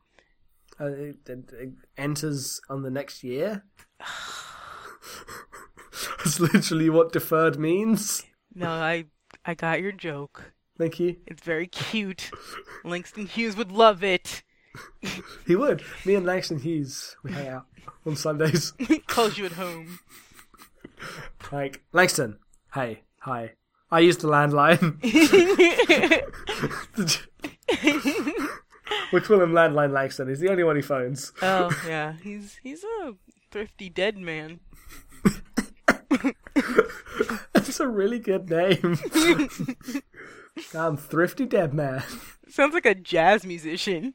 [0.79, 3.65] Uh, it, it, it enters on the next year.
[6.17, 8.23] That's literally what deferred means.
[8.53, 9.05] No, I
[9.45, 10.53] I got your joke.
[10.77, 11.17] Thank you.
[11.27, 12.31] It's very cute.
[12.83, 14.43] Langston Hughes would love it.
[15.45, 15.83] He would.
[16.05, 17.65] Me and Langston Hughes, we hang out
[18.07, 18.73] on Sundays.
[19.07, 19.99] Calls you at home.
[21.51, 22.39] Like, Langston,
[22.73, 23.51] hey, hi.
[23.91, 24.97] I use the landline.
[29.11, 30.27] we call him Landline Langston.
[30.29, 31.31] He's the only one he phones.
[31.41, 33.13] oh yeah, he's he's a
[33.51, 34.59] thrifty dead man.
[37.53, 38.97] That's a really good name.
[40.75, 42.03] I'm Thrifty Dead Man.
[42.49, 44.13] Sounds like a jazz musician,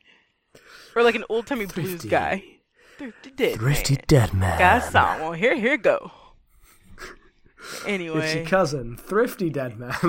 [0.94, 2.09] or like an old timey blues Thrifty.
[2.09, 2.44] guy.
[2.99, 3.84] Thrifty dead man.
[4.09, 4.59] Dead Man.
[4.59, 5.20] Got a song.
[5.20, 6.11] Well, here here go.
[7.61, 9.92] It's your Anyway, cousin, Thrifty Dead Man.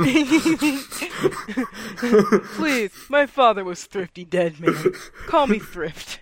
[2.56, 4.94] please, my father was thrifty dead man.
[5.28, 6.20] Call me thrift.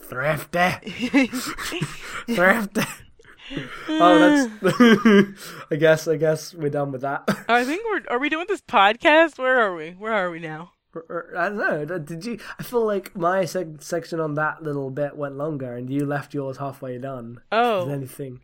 [0.00, 0.70] Thrifty.
[2.26, 2.82] Thrifty.
[3.88, 5.52] Oh, that's.
[5.70, 6.08] I guess.
[6.08, 7.24] I guess we're done with that.
[7.48, 9.38] I think we're are we doing this podcast?
[9.38, 9.90] Where are we?
[9.90, 10.72] Where are we now?
[10.94, 11.98] I don't know.
[11.98, 12.38] Did you?
[12.58, 16.34] I feel like my seg- section on that little bit went longer, and you left
[16.34, 17.40] yours halfway done.
[17.50, 17.78] Oh.
[17.78, 18.40] Is Oh, there anything?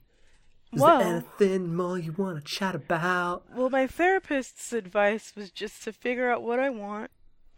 [0.73, 0.99] Is Whoa.
[0.99, 3.45] there anything more you want to chat about?
[3.55, 7.11] well, my therapist's advice was just to figure out what I want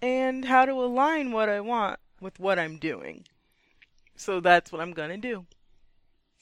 [0.03, 3.25] and how to align what I want with what I'm doing.
[4.17, 5.47] So that's what I'm gonna do.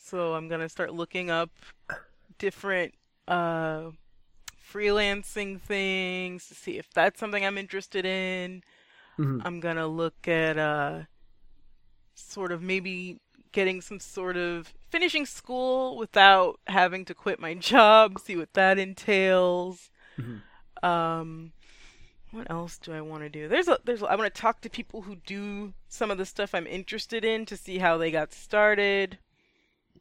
[0.09, 1.51] So I'm gonna start looking up
[2.39, 2.95] different
[3.27, 3.91] uh,
[4.73, 8.63] freelancing things to see if that's something I'm interested in.
[9.19, 9.43] Mhm.
[9.45, 11.03] I'm gonna look at uh,
[12.15, 13.21] sort of maybe
[13.53, 18.19] getting some sort of finishing school without having to quit my job.
[18.19, 19.91] See what that entails.
[20.83, 21.53] Um,
[22.31, 23.47] what else do I want to do?
[23.47, 26.25] There's a there's a, I want to talk to people who do some of the
[26.27, 29.19] stuff I'm interested in to see how they got started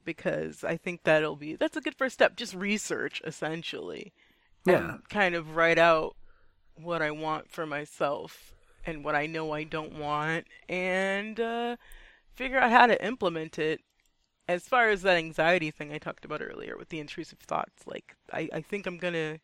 [0.08, 2.38] because I think that'll be that's a good first step.
[2.38, 4.14] Just research essentially.
[4.66, 4.94] Yeah.
[4.94, 6.16] And kind of write out
[6.76, 8.54] what I want for myself
[8.86, 11.76] and what I know I don't want and uh,
[12.34, 13.82] figure out how to implement it.
[14.48, 18.16] As far as that anxiety thing I talked about earlier with the intrusive thoughts, like
[18.32, 19.40] I, I think I'm gonna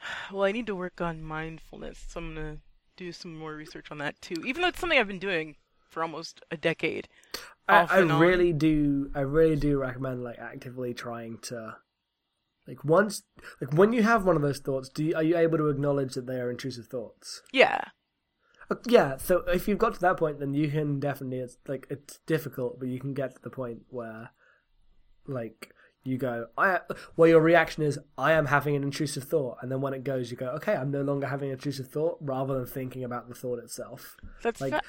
[0.32, 2.58] well, I need to work on mindfulness, so I'm gonna
[2.96, 4.44] do some more research on that too.
[4.46, 5.56] Even though it's something I've been doing
[5.96, 7.08] for almost a decade.
[7.66, 9.10] I, I really do.
[9.14, 11.76] I really do recommend like actively trying to,
[12.68, 13.22] like once,
[13.62, 16.12] like when you have one of those thoughts, do you, are you able to acknowledge
[16.14, 17.40] that they are intrusive thoughts?
[17.50, 17.80] yeah,
[18.70, 19.16] Uh, Yeah.
[19.16, 21.38] So if you've got to that point, then you can definitely.
[21.38, 24.30] It's like it's difficult, but you can get to the point where,
[25.26, 25.72] like,
[26.04, 26.46] you go.
[26.58, 26.80] I
[27.16, 30.30] well, your reaction is I am having an intrusive thought, and then when it goes,
[30.30, 33.34] you go, okay, I'm no longer having an intrusive thought, rather than thinking about the
[33.34, 34.16] thought itself.
[34.42, 34.82] that's Like- fa-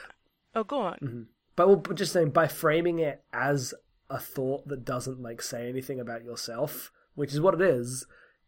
[0.57, 0.97] oh, go on.
[1.01, 1.21] Mm-hmm.
[1.55, 3.73] But we'll just saying by framing it as
[4.09, 8.05] a thought that doesn't like say anything about yourself, which is what it is.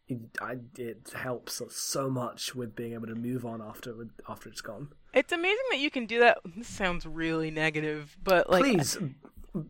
[0.08, 4.60] It, I, it helps so much with being able to move on after after it's
[4.60, 4.88] gone.
[5.14, 6.38] It's amazing that you can do that.
[6.44, 8.98] This sounds really negative, but like, please,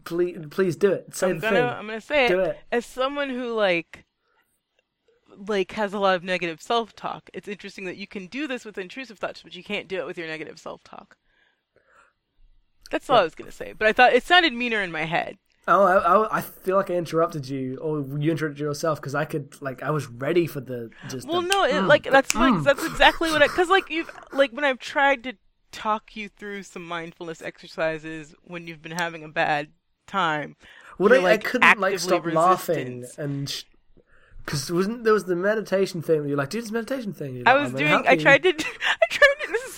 [0.05, 1.15] please, please do it.
[1.15, 1.65] Say I'm the gonna thing.
[1.65, 2.49] I'm gonna say Do it.
[2.49, 2.59] it.
[2.73, 4.05] As someone who like
[5.47, 8.79] like has a lot of negative self-talk, it's interesting that you can do this with
[8.79, 11.17] intrusive thoughts, but you can't do it with your negative self-talk.
[12.91, 15.39] That's all I was gonna say, but I thought it sounded meaner in my head.
[15.69, 19.25] Oh, I, I, I feel like I interrupted you, or you interrupted yourself because I
[19.25, 21.29] could like I was ready for the just.
[21.29, 22.55] Well, the, no, it, mm, like that's mm.
[22.55, 25.35] like that's exactly what I because like you've like when I've tried to
[25.71, 29.69] talk you through some mindfulness exercises when you've been having a bad
[30.07, 30.57] time.
[30.99, 33.25] Well, I, like, I couldn't like stop laughing resistant.
[33.25, 33.65] and
[34.45, 36.23] because wasn't there was the meditation thing?
[36.23, 37.37] That you're like, do this meditation thing.
[37.37, 37.93] You're I like, was "I'm doing.
[38.09, 38.49] I tried to.
[38.49, 38.67] I tried to.
[39.11, 39.30] This is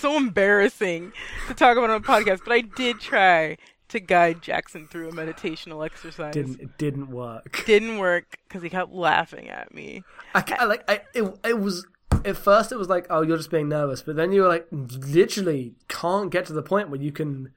[0.03, 1.13] so embarrassing
[1.47, 3.57] to talk about on a podcast, but I did try
[3.89, 6.35] to guide Jackson through a meditational exercise.
[6.35, 7.63] Didn't it didn't work?
[7.67, 10.03] Didn't work because he kept laughing at me.
[10.35, 11.87] I, ca- I like I it, it was
[12.25, 14.67] at first it was like oh you're just being nervous, but then you were like
[14.71, 17.53] literally can't get to the point where you can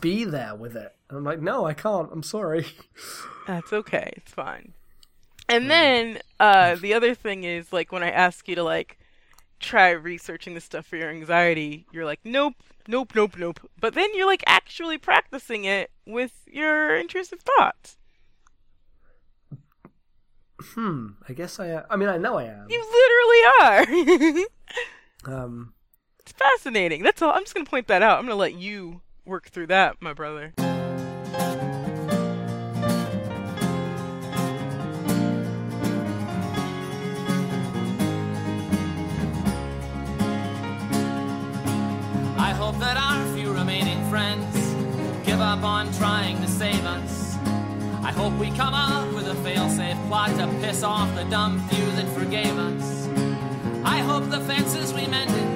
[0.00, 0.92] be there with it.
[1.08, 2.10] And I'm like no I can't.
[2.12, 2.66] I'm sorry.
[3.46, 4.12] That's okay.
[4.16, 4.74] It's fine.
[5.48, 8.98] And then uh, the other thing is like when I ask you to like
[9.64, 12.54] try researching this stuff for your anxiety, you're like, nope,
[12.86, 13.60] nope, nope, nope.
[13.80, 17.96] But then you're like actually practicing it with your intrusive thoughts.
[20.60, 21.08] Hmm.
[21.28, 21.66] I guess I.
[21.66, 21.82] am.
[21.90, 22.66] I mean I know I am.
[22.68, 24.44] You literally are.
[25.26, 25.72] Um.
[26.20, 27.02] it's fascinating.
[27.02, 27.32] That's all.
[27.32, 28.18] I'm just gonna point that out.
[28.18, 30.52] I'm gonna let you work through that, my brother.
[42.64, 44.56] Hope that our few remaining friends
[45.26, 47.36] give up on trying to save us.
[48.02, 51.84] I hope we come up with a fail-safe plot to piss off the dumb few
[51.96, 53.06] that forgave us.
[53.84, 55.53] I hope the fences we mended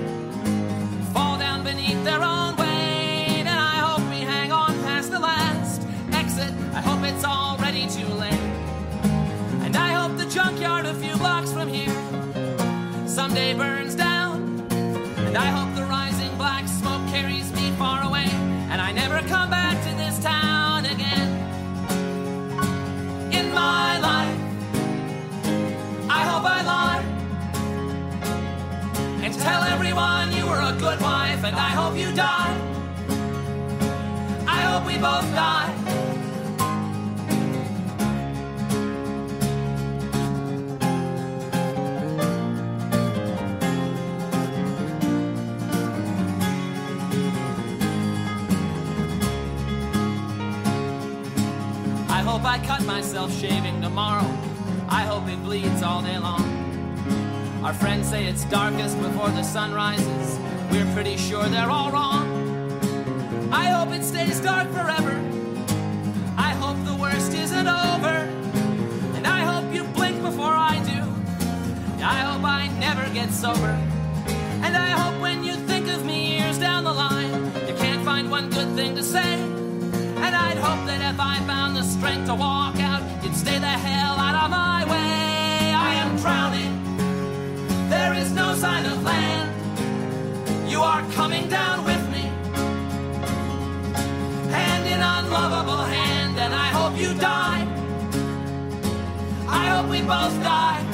[31.81, 32.53] hope you die.
[34.49, 35.73] I hope we both die.
[52.09, 54.27] I hope I cut myself shaving tomorrow.
[54.89, 56.45] I hope it bleeds all day long.
[57.63, 60.28] Our friends say it's darkest before the sun rises.
[60.71, 62.27] We're pretty sure they're all wrong.
[63.53, 65.15] I hope it stays dark forever.
[66.37, 68.17] I hope the worst isn't over.
[69.17, 71.01] And I hope you blink before I do.
[72.05, 73.75] I hope I never get sober.
[74.65, 78.31] And I hope when you think of me years down the line, you can't find
[78.31, 79.35] one good thing to say.
[80.25, 83.67] And I'd hope that if I found the strength to walk out, you'd stay the
[83.67, 85.73] hell out of my way.
[85.75, 86.75] I am drowning.
[87.89, 88.98] There is no sign of
[91.29, 92.23] coming down with me.
[94.51, 97.67] Hand in unlovable hand, and I hope you die.
[99.47, 100.88] I hope we both die.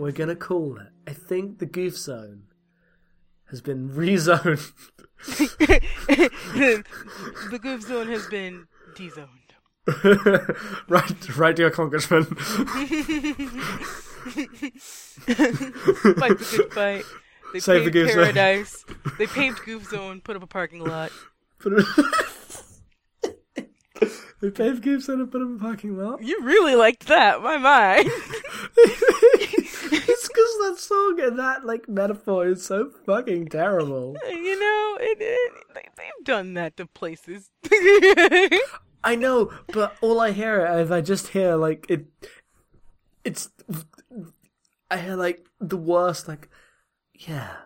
[0.00, 0.12] Too, I think Jack.
[0.12, 0.88] we're gonna call it.
[1.06, 2.44] I think the goof zone
[3.50, 4.72] has been rezoned.
[7.50, 9.28] the goof zone has been de-zoned.
[10.88, 12.24] right, right, dear congressman.
[12.24, 12.36] Fight
[16.38, 17.04] the good fight.
[17.52, 18.22] They Save the paved goof zone.
[18.24, 18.84] paradise.
[19.18, 20.20] They paved goof zone.
[20.20, 21.10] Put up a parking lot.
[24.40, 26.22] They paved goof zone and put up a parking lot.
[26.22, 28.04] You really liked that, my my.
[29.92, 34.16] It's because that song and that like metaphor is so fucking terrible.
[34.28, 37.50] you know, it, it, they, they've done that to places.
[39.04, 42.06] I know, but all I hear is I just hear like it.
[43.24, 43.50] It's
[44.90, 46.28] I hear like the worst.
[46.28, 46.48] Like,
[47.14, 47.56] yeah,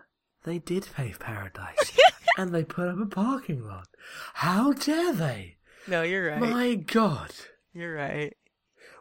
[0.43, 1.97] they did pave paradise,
[2.37, 3.87] and they put up a parking lot.
[4.35, 5.55] How dare they?
[5.87, 6.39] no, you're right.
[6.39, 7.31] My God,
[7.73, 8.35] You're right.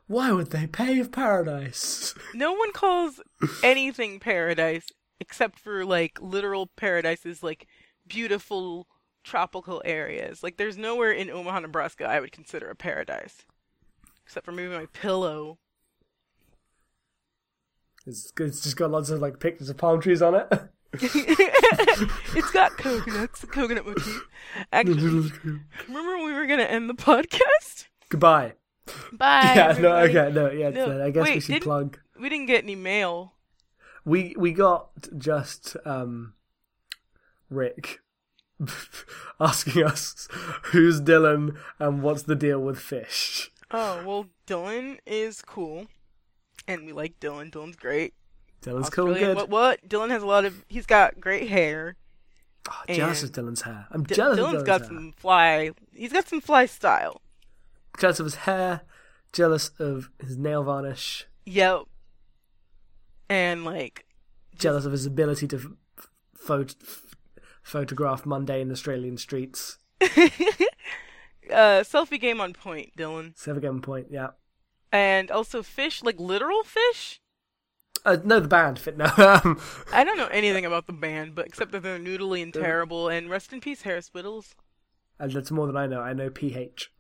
[0.07, 2.15] Why would they pave paradise?
[2.35, 3.21] No one calls
[3.63, 4.87] anything paradise
[5.21, 7.67] except for like literal paradises, like
[8.07, 8.89] beautiful
[9.23, 10.43] tropical areas.
[10.43, 13.45] Like there's nowhere in Omaha, Nebraska I would consider a paradise.
[14.25, 15.59] Except for maybe my pillow.
[18.07, 20.49] It's, it's just got lots of like pictures of palm trees on it.
[20.95, 24.27] it's got coconuts, coconut motif.
[24.73, 25.31] Actually,
[25.87, 27.87] remember when we were gonna end the podcast?
[28.09, 28.55] Goodbye.
[29.13, 29.53] Bye.
[29.55, 30.71] yeah, no, okay, no, yeah.
[30.71, 31.99] No, I guess we should didn't- plug.
[32.19, 33.35] We didn't get any mail.
[34.05, 36.35] We we got just um
[37.51, 38.01] Rick
[39.41, 40.29] asking us
[40.65, 43.51] who's Dylan and what's the deal with fish.
[43.71, 45.87] Oh well, Dylan is cool,
[46.69, 47.51] and we like Dylan.
[47.51, 48.15] Dylan's great.
[48.63, 49.37] Dylan's cool and good.
[49.37, 49.49] What?
[49.49, 49.89] What?
[49.89, 50.65] Dylan has a lot of.
[50.69, 51.97] He's got great hair.
[52.71, 53.87] Oh, jealous of Dylan's hair.
[53.91, 54.89] I'm D- jealous Dylan's Dylan's got hair.
[54.89, 55.71] some fly.
[55.93, 57.21] He's got some fly style.
[57.99, 58.83] Jealous of his hair.
[59.33, 61.27] Jealous of his nail varnish.
[61.47, 61.83] Yep.
[63.29, 64.07] And like,
[64.57, 66.09] Jealous of his ability to f-
[66.47, 67.15] phot- f-
[67.63, 69.79] photograph mundane Australian streets.
[70.03, 70.07] uh,
[71.83, 73.35] selfie game on point, Dylan.
[73.37, 74.09] Selfie game on point.
[74.11, 74.29] Yeah.
[74.91, 77.21] And also fish, like literal fish.
[78.05, 79.07] Uh, no, the band fit no.
[79.17, 79.61] Um,
[79.93, 83.09] I don't know anything about the band, but except that they're noodly and terrible.
[83.09, 84.55] And rest in peace, Harris Wittels.
[85.19, 86.01] and that's more than I know.
[86.01, 86.92] I know PH.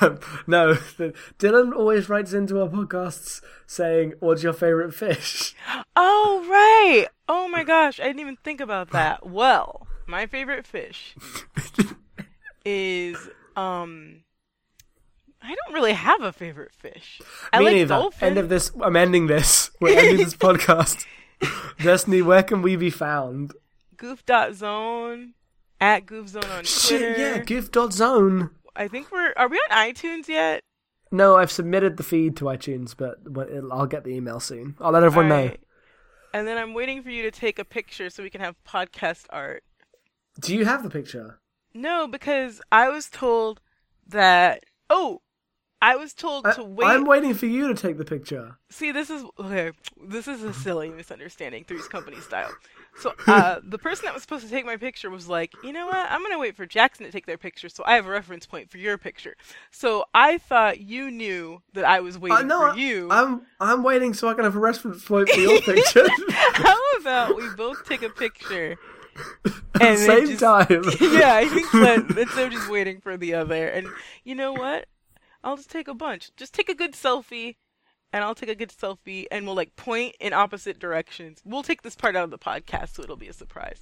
[0.00, 0.74] Um, no,
[1.38, 5.54] Dylan always writes into our podcasts saying, "What's your favorite fish?"
[5.96, 7.06] oh right.
[7.28, 9.26] Oh my gosh, I didn't even think about that.
[9.26, 11.14] Well, my favorite fish
[12.64, 13.16] is
[13.56, 14.24] um.
[15.40, 17.20] I don't really have a favorite fish.
[17.52, 17.88] I Me like neither.
[17.94, 18.22] dolphins.
[18.22, 18.72] End of this.
[18.82, 19.70] I'm ending this.
[19.80, 21.06] We're ending this podcast.
[21.80, 23.54] Destiny, where can we be found?
[23.96, 25.34] Goof.zone
[25.80, 26.64] at Goofzone on Twitter.
[26.64, 28.50] Shit, yeah, gift.zone.
[28.74, 30.62] I think we're are we on iTunes yet?
[31.10, 33.18] No, I've submitted the feed to iTunes, but
[33.72, 34.76] I'll get the email soon.
[34.80, 35.50] I'll let everyone know.
[36.34, 39.24] And then I'm waiting for you to take a picture so we can have podcast
[39.30, 39.64] art.
[40.38, 41.40] Do you have the picture?
[41.74, 43.60] No, because I was told
[44.06, 45.22] that oh,
[45.80, 46.86] I was told I, to wait.
[46.86, 48.56] I'm waiting for you to take the picture.
[48.70, 49.72] See, this is okay.
[50.06, 52.50] This is a silly misunderstanding, Three's Company style.
[53.00, 55.86] So, uh, the person that was supposed to take my picture was like, you know
[55.86, 56.10] what?
[56.10, 58.70] I'm gonna wait for Jackson to take their picture, so I have a reference point
[58.70, 59.36] for your picture.
[59.70, 63.08] So I thought you knew that I was waiting Uh, no, for you.
[63.10, 67.36] I'm I'm waiting so I can have a reference point for your picture How about
[67.36, 68.76] we both take a picture?
[69.74, 70.66] at the same just- time.
[71.00, 73.68] yeah, I think that instead of just waiting for the other.
[73.68, 73.86] And
[74.24, 74.86] you know what?
[75.44, 76.30] I'll just take a bunch.
[76.36, 77.56] Just take a good selfie,
[78.12, 81.40] and I'll take a good selfie, and we'll like point in opposite directions.
[81.44, 83.80] We'll take this part out of the podcast, so it'll be a surprise.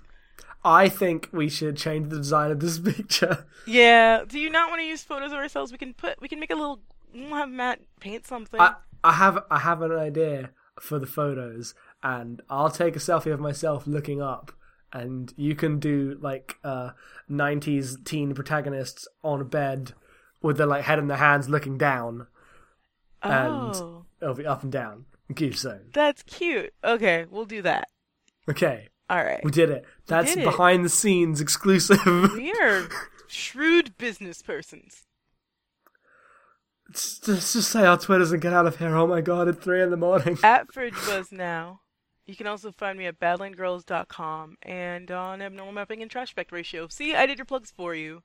[0.64, 3.46] I think we should change the design of this picture.
[3.66, 4.24] Yeah.
[4.26, 5.70] Do you not want to use photos of ourselves?
[5.72, 6.20] We can put.
[6.20, 6.80] We can make a little.
[7.14, 8.60] We'll have Matt paint something.
[8.60, 8.74] I
[9.04, 10.50] I have I have an idea
[10.80, 14.52] for the photos, and I'll take a selfie of myself looking up,
[14.92, 16.90] and you can do like uh
[17.30, 19.92] '90s teen protagonists on a bed
[20.42, 22.26] with their like head in their hands looking down.
[23.22, 25.06] and- oh, Be up and down.
[25.34, 25.90] Goof zone.
[25.92, 26.72] that's cute.
[26.84, 27.88] Okay, we'll do that.
[28.48, 29.42] Okay, All right.
[29.44, 29.84] we did it.
[30.06, 30.44] That's did it.
[30.44, 31.98] behind the scenes exclusive.
[32.06, 32.88] We are
[33.26, 35.02] shrewd business persons.
[36.88, 38.94] Let's just just say our Twitters and get out of here.
[38.94, 40.38] Oh my god, at three in the morning.
[40.44, 41.80] at Fridge Buzz now.
[42.26, 46.88] You can also find me at badlandgirls.com and on Abnormal Mapping and Trash Spec Ratio.
[46.88, 48.22] See, I did your plugs for you.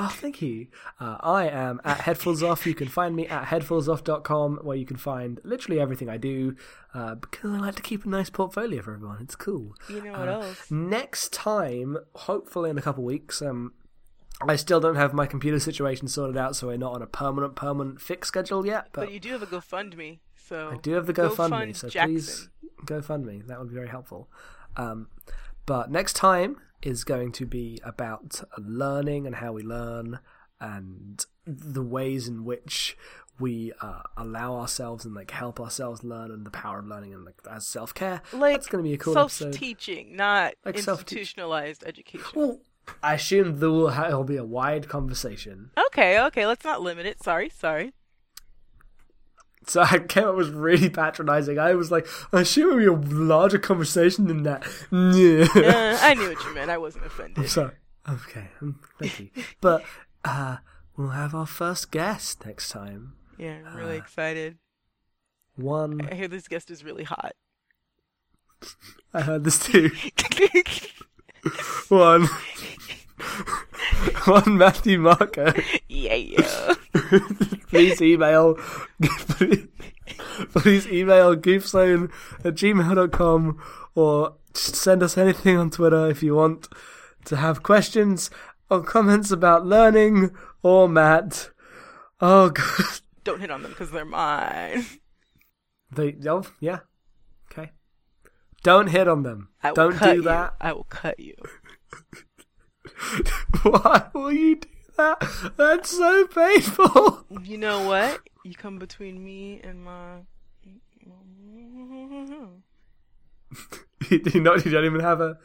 [0.00, 0.68] Oh, thank you.
[1.00, 2.64] Uh, I am at Headfullsoff.
[2.66, 6.54] You can find me at headfullsoff.com where you can find literally everything I do
[6.94, 9.18] uh, because I like to keep a nice portfolio for everyone.
[9.22, 9.74] It's cool.
[9.88, 10.70] You know what Uh, else?
[10.70, 13.72] Next time, hopefully in a couple weeks, um,
[14.46, 17.56] I still don't have my computer situation sorted out, so we're not on a permanent,
[17.56, 18.88] permanent fix schedule yet.
[18.92, 21.76] But, But you do have a GoFundMe, so I do have the Go GoFundMe, fund
[21.76, 22.14] so Jackson.
[22.14, 22.48] please
[22.84, 23.46] GoFundMe.
[23.48, 24.28] That would be very helpful.
[24.76, 25.08] Um,
[25.68, 30.18] but next time is going to be about learning and how we learn
[30.58, 32.96] and the ways in which
[33.38, 37.22] we uh, allow ourselves and like help ourselves learn and the power of learning and
[37.26, 38.22] like as self care.
[38.32, 42.30] like That's going to be a cool self-teaching, not Like institutionalized education.
[42.34, 42.60] Well,
[43.02, 45.70] I assume there will ha- it'll be a wide conversation.
[45.88, 47.22] Okay, okay, let's not limit it.
[47.22, 47.92] Sorry, sorry.
[49.72, 51.58] So I came up was really patronizing.
[51.58, 54.62] I was like, I assume it'll be a larger conversation than that.
[54.90, 55.46] Yeah.
[55.54, 56.70] Uh, I knew what you meant.
[56.70, 57.50] I wasn't offended.
[57.50, 57.74] Sorry.
[58.08, 59.28] okay, um, thank you.
[59.60, 59.84] But
[60.24, 60.56] uh,
[60.96, 63.12] we'll have our first guest next time.
[63.36, 64.56] Yeah, I'm really Uh, excited.
[65.56, 67.32] One, I hear this guest is really hot.
[69.12, 69.90] I heard this too.
[71.88, 72.26] One,
[74.24, 75.52] one Matthew Marco.
[75.88, 76.74] yeah, yeah.
[77.68, 78.54] please email,
[80.54, 82.10] please email goofzone
[82.44, 83.62] at gmail.com
[83.94, 86.68] or send us anything on Twitter if you want
[87.24, 88.30] to have questions
[88.70, 90.30] or comments about learning
[90.62, 91.50] or Matt.
[92.20, 93.00] Oh god.
[93.24, 94.86] Don't hit on them because they're mine.
[95.90, 96.80] They, oh, yeah.
[97.50, 97.72] Okay.
[98.62, 99.48] Don't hit on them.
[99.62, 100.22] I will Don't cut do you.
[100.22, 100.54] that.
[100.60, 101.34] I will cut you.
[103.62, 105.52] Why will you do that?
[105.56, 107.24] That's so painful.
[107.42, 108.20] You know what?
[108.44, 110.20] You come between me and my.
[114.10, 114.64] you do not.
[114.64, 115.38] You don't even have a.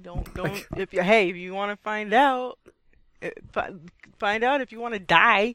[0.00, 0.66] Don't don't.
[0.76, 2.58] If you hey, if you want to find out,
[3.20, 3.30] eh,
[4.18, 5.54] find out if you want to die.